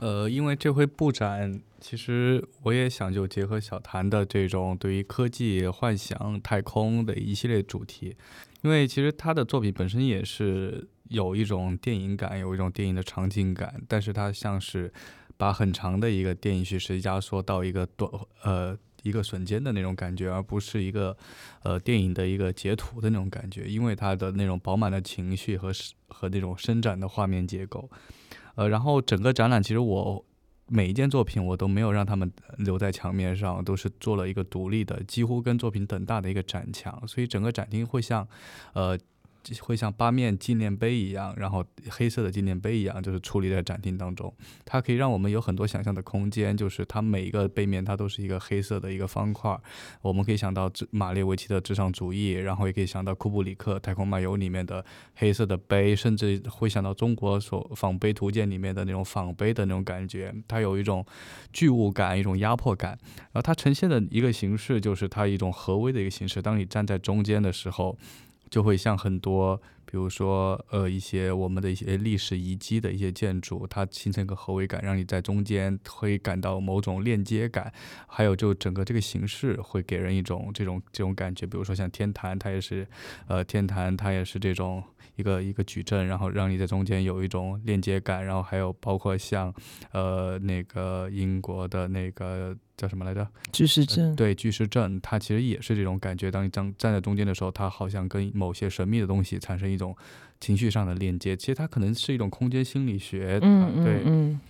[0.00, 8.16] 呃，因为这回布展，其实我也想就结合小谭的这种对于科技、幻想、太空的一系列主题，
[8.64, 14.90] 因为其实他的作品本身也是有一种电影感，有一种电影的场景感，但是它像是
[15.36, 18.10] 把很长的一个电影叙事压缩到一个短
[18.42, 21.14] 呃一个瞬间的那种感觉，而不是一个
[21.62, 25.70] 呃电影的一个截图的那种感觉，因为它的那种饱满的情绪和
[26.08, 27.90] 和那种伸展的画面结构。
[28.54, 30.24] 呃，然后整个展览其实我
[30.66, 38.26] 每一件作品我都没有让他们留在墙面上，都是做了一个独立的，几乎跟作品等大的一个展墙，所以整个展厅会像，
[38.72, 38.98] 呃。
[39.60, 44.32] 会像八面纪念碑一样，然后黑色的纪念碑一样，就是矗立在展厅当中。
[44.64, 49.58] 它可以让我们有很多想象的空间，就是它每一个背面它都是一个黑色的一个方块。
[50.02, 54.84] 我们可以想到智马列维奇的至上主义，然后也可以想到库布里克《太空漫游》里面的
[55.16, 60.34] 黑色的碑，甚至会想到中国所仿碑图鉴里面的那种仿碑的那种感觉。
[60.48, 61.04] 它有一种
[61.52, 62.98] 巨物感，一种压迫感。
[63.16, 66.40] 然后它呈现的一个形式就是它一种合微的一个形式。
[66.40, 67.98] 当你站在中间的时候。
[68.50, 69.60] 就会像很多，
[69.94, 77.72] 比如说呃一些我们的一些历史遗迹的一些建筑，它形成一个合围感，让你在中间会感到某种链接感，
[78.08, 81.46] 还有就整个这个形式会给人一种这种这种感觉。
[81.46, 82.84] 比如说像天坛，它也是，
[83.28, 84.82] 呃天坛它也是这种
[85.14, 89.54] 一个一个矩阵，然后让你在中间有一种链接感，然后还有包括像
[89.92, 93.24] 呃那个英国的那个叫什么来着？
[93.52, 96.32] 巨石阵，对，巨石阵，它其实也是这种感觉。
[96.32, 99.83] 当你站站在中间的时候，它好像跟某些神秘的东西产生一种
[100.40, 101.36] 情绪上的链接。
[101.36, 104.40] 其实它可能是一种空间心理学，嗯啊对，嗯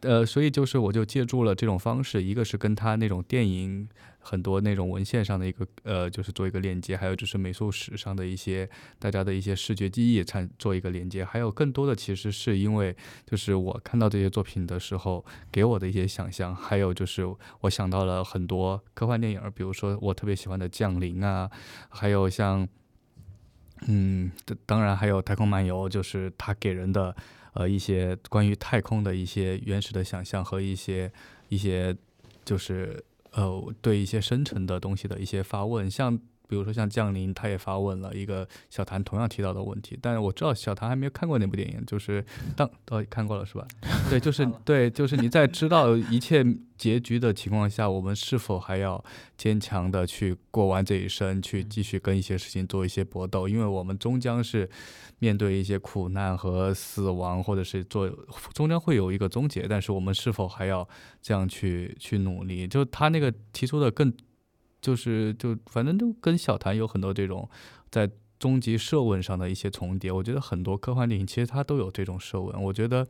[0.00, 8.68] 呃，所以就是我就借助了这种方式，一个是跟他那种电影很多那种文献上的一个呃，就是做一个链接，还有就是美术史上的一些
[8.98, 17.24] 大家的一些视觉记忆产做一个连接，还有更多的其实是因为就是我看到这些作品的时候给我的一些想象，还有就是
[17.62, 21.50] 我想到了很多科幻电影，比如说我特别喜欢的《降临》啊，
[21.88, 22.68] 还有像。
[23.86, 27.14] 嗯，这当然还有《太空漫游》，就是它给人的
[27.52, 31.12] 呃一些关于太空的一些原始的想象和一些
[31.48, 31.94] 一些
[32.44, 35.90] 就是呃对一些深层的东西的一些发问。
[35.90, 36.18] 像
[36.48, 42.24] 比如说像降临，他也发问了一个小谭同样提到的问题，但是我知道小谭还没有看过那部电影，就是
[42.54, 43.66] 当哦看过了是吧？
[44.10, 46.44] 对，就是对，就是你在知道一切
[46.76, 49.02] 结局的情况下，我们是否还要
[49.36, 53.48] 坚强的去过完这一生，去继续跟一些事情做一些搏斗？
[53.48, 54.68] 因为我们终将是
[55.18, 58.08] 面对一些苦难和死亡，或者是做
[58.52, 60.86] 终将会有一个终结，但是我们是否还要
[61.22, 62.68] 这样去去努力？
[62.68, 64.12] 就他那个提出的更。
[64.84, 67.48] 就是就反正就跟小谭有很多这种
[67.90, 72.62] 在终极设问上的一些重叠，我觉得很多科幻电影其实它都有这种设问。
[72.62, 73.06] 我觉得，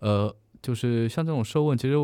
[0.00, 0.32] 呃，
[0.62, 1.96] 就是像这种设问，其实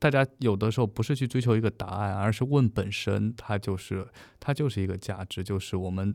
[0.00, 4.08] 大家有的时候不是去追求一个答案，而是问本身，它就是
[4.40, 6.12] 它就是一个价值，就是我们。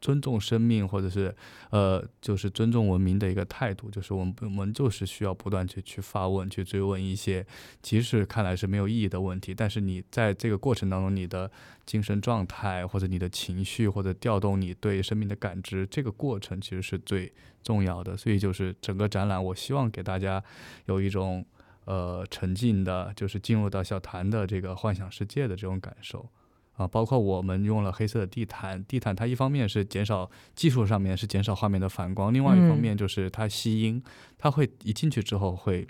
[0.00, 1.34] 尊重生命，或者是
[1.70, 7.46] 呃，就是尊重文明的一个态度，就是我们我们就是需要不断去去发问，去追问一些
[7.82, 11.50] 即使看来是没有意义的问题，但是你在这个过程当中，你的
[11.84, 17.30] 精神状态或者你的情绪或者调动你对生命的感知，这个过程其实是最
[17.62, 18.16] 重要的。
[18.16, 20.42] 所以就是整个展览，我希望给大家
[20.86, 21.44] 有一种
[21.84, 26.26] 呃沉浸的，就是进入到小谭的这个幻想世界的这种感受。
[26.80, 34.02] 啊，包括我们用了黑色的地毯，地毯它一方面是减少技术上面是减少画面的反光，另外一方面就是它吸音，
[34.38, 35.86] 它会一进去之后会。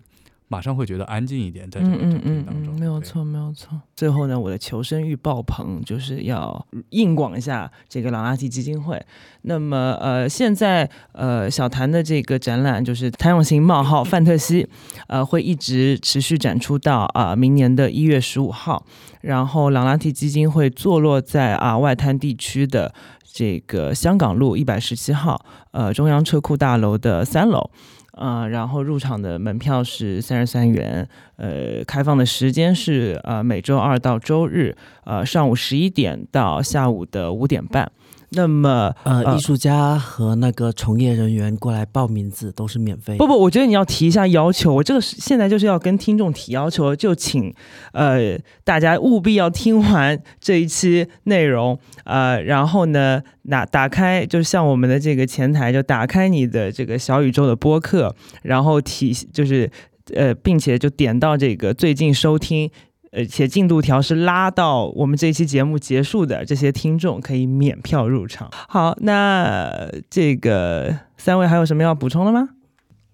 [0.53, 3.81] 马上会觉得安静一点，在这个作品当中，没有错，没有错。
[3.95, 9.01] 最后呢，我的求生欲爆棚，就是要硬广一下这个朗拉提基金会。
[9.43, 14.69] 那么，呃，现在呃，小谭的这个展览就是谭咏麟冒号范特西，
[15.07, 18.85] 呃，会一直持续展出到啊明年的一月十五号。
[19.21, 22.93] 然后，朗拉提基金会坐落在啊外滩地区的
[23.23, 25.41] 这个香港路一百十七号，
[25.71, 27.71] 呃，中央车库大楼的三楼。
[28.13, 37.91] 呃，然后入场的门票是三十三元，呃，开放的时间是呃每周二到周日，呃上午十一点到下午的五点半。
[38.33, 43.17] 那么，呃，艺术家和那个从业人员过来报名字都是免费。
[43.17, 44.75] 不不，我觉得你要提一下要求。
[44.75, 47.53] 我这个现在就是要跟听众提要求，就请
[47.93, 59.69] 呃大家务必要听完这一期内容，呃，然后呢，拿打开，就是像我们的这个前台，就打开你的这个小宇宙的播客，然后提就是
[60.15, 62.71] 呃，并且就点到这个最近收听。
[63.13, 68.49] 而且进度条是拉到我们这期节目结束的，这些听众可以免票入场。
[68.69, 72.51] 好，那这个三位还有什么要补充的吗？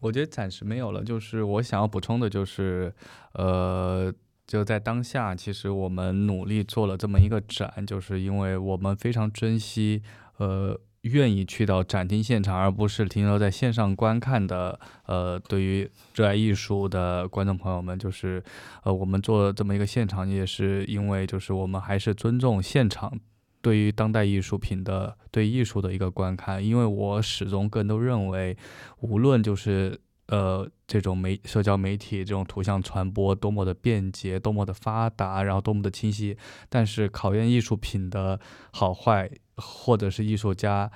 [0.01, 1.03] 我觉得暂时没有了。
[1.03, 2.93] 就是我想要补充的，就是
[3.33, 4.13] 呃，
[4.47, 10.03] 就在当下，其实我们努力做了这么一个展，就是因为我们非常珍惜
[10.37, 10.79] 呃。
[11.07, 18.43] 愿意去到展厅现场，而不是停留在线上观看的，呃，对于热爱艺术的观众朋友们，就是，
[18.85, 23.13] 呃，我们做这么一个现场，也是因为就是我们还是尊重现场
[23.61, 28.57] 对于当代艺术品的对艺术的一个观看，因为我始终个人都认为，
[29.01, 30.01] 无论就是。
[30.29, 36.37] 呃，这种媒社交媒体这种图像传播多么的便捷，多么的发达，然后多么的清晰，
[36.69, 38.41] 但是考验艺术品的
[38.73, 40.91] 好坏，或者是艺术家，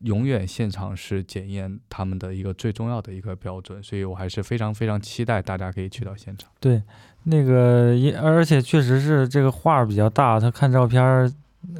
[0.00, 3.82] 永远现场是检验他们的一个最重要的一个标准。
[3.82, 6.50] 所以我还是非常非常期待大家可以去到现场。
[6.60, 6.82] 对，
[7.24, 11.32] 那个而且确实是这个画比较大，他看照片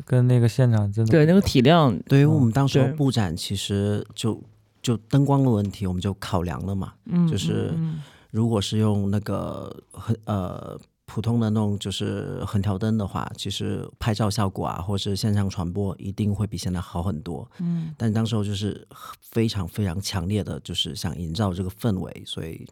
[0.06, 4.42] 跟那个现场真的对那个体量，对于我们当时布展其实就。
[4.82, 6.94] 就灯光的问题，我们就考量了嘛。
[7.06, 7.74] 嗯，就是
[8.30, 17.50] 如果是用那个很呃普通的那种就是横条灯的话，其实拍照效果啊，或者是线上传播一定会比现在好很多。
[17.60, 18.86] 嗯，但当时候就是
[19.20, 22.66] 非常非常强烈的就是想营造这个氛围，所以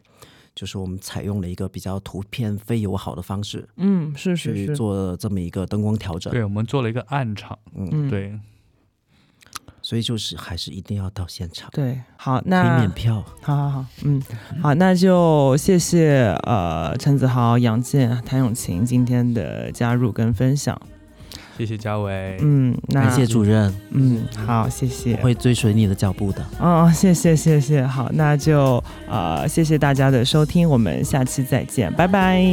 [0.53, 3.67] 就是我们采用了一个比较图片非友好的方式。
[3.77, 6.31] 嗯，是是去做这么一个灯光调整。
[6.31, 7.57] 对，我们做了一个暗场。
[7.73, 8.39] 嗯，对。
[9.87, 11.69] 所以就是还是一定要到现场。
[11.71, 13.23] 对，好，那免票。
[13.41, 14.21] 好好好，嗯，
[14.61, 20.77] 好，那就谢谢呃陈子豪、杨健、谭咏琴今天的加入跟分享。
[21.57, 22.37] 谢谢嘉伟。
[22.41, 23.73] 嗯，感谢主任。
[23.91, 25.15] 嗯，好，谢谢。
[25.21, 26.45] 会追随你的脚步的。
[26.59, 27.87] 哦，谢谢谢谢。
[27.87, 32.43] 好，那就呃谢谢大家的收听，我们下期再见，拜拜。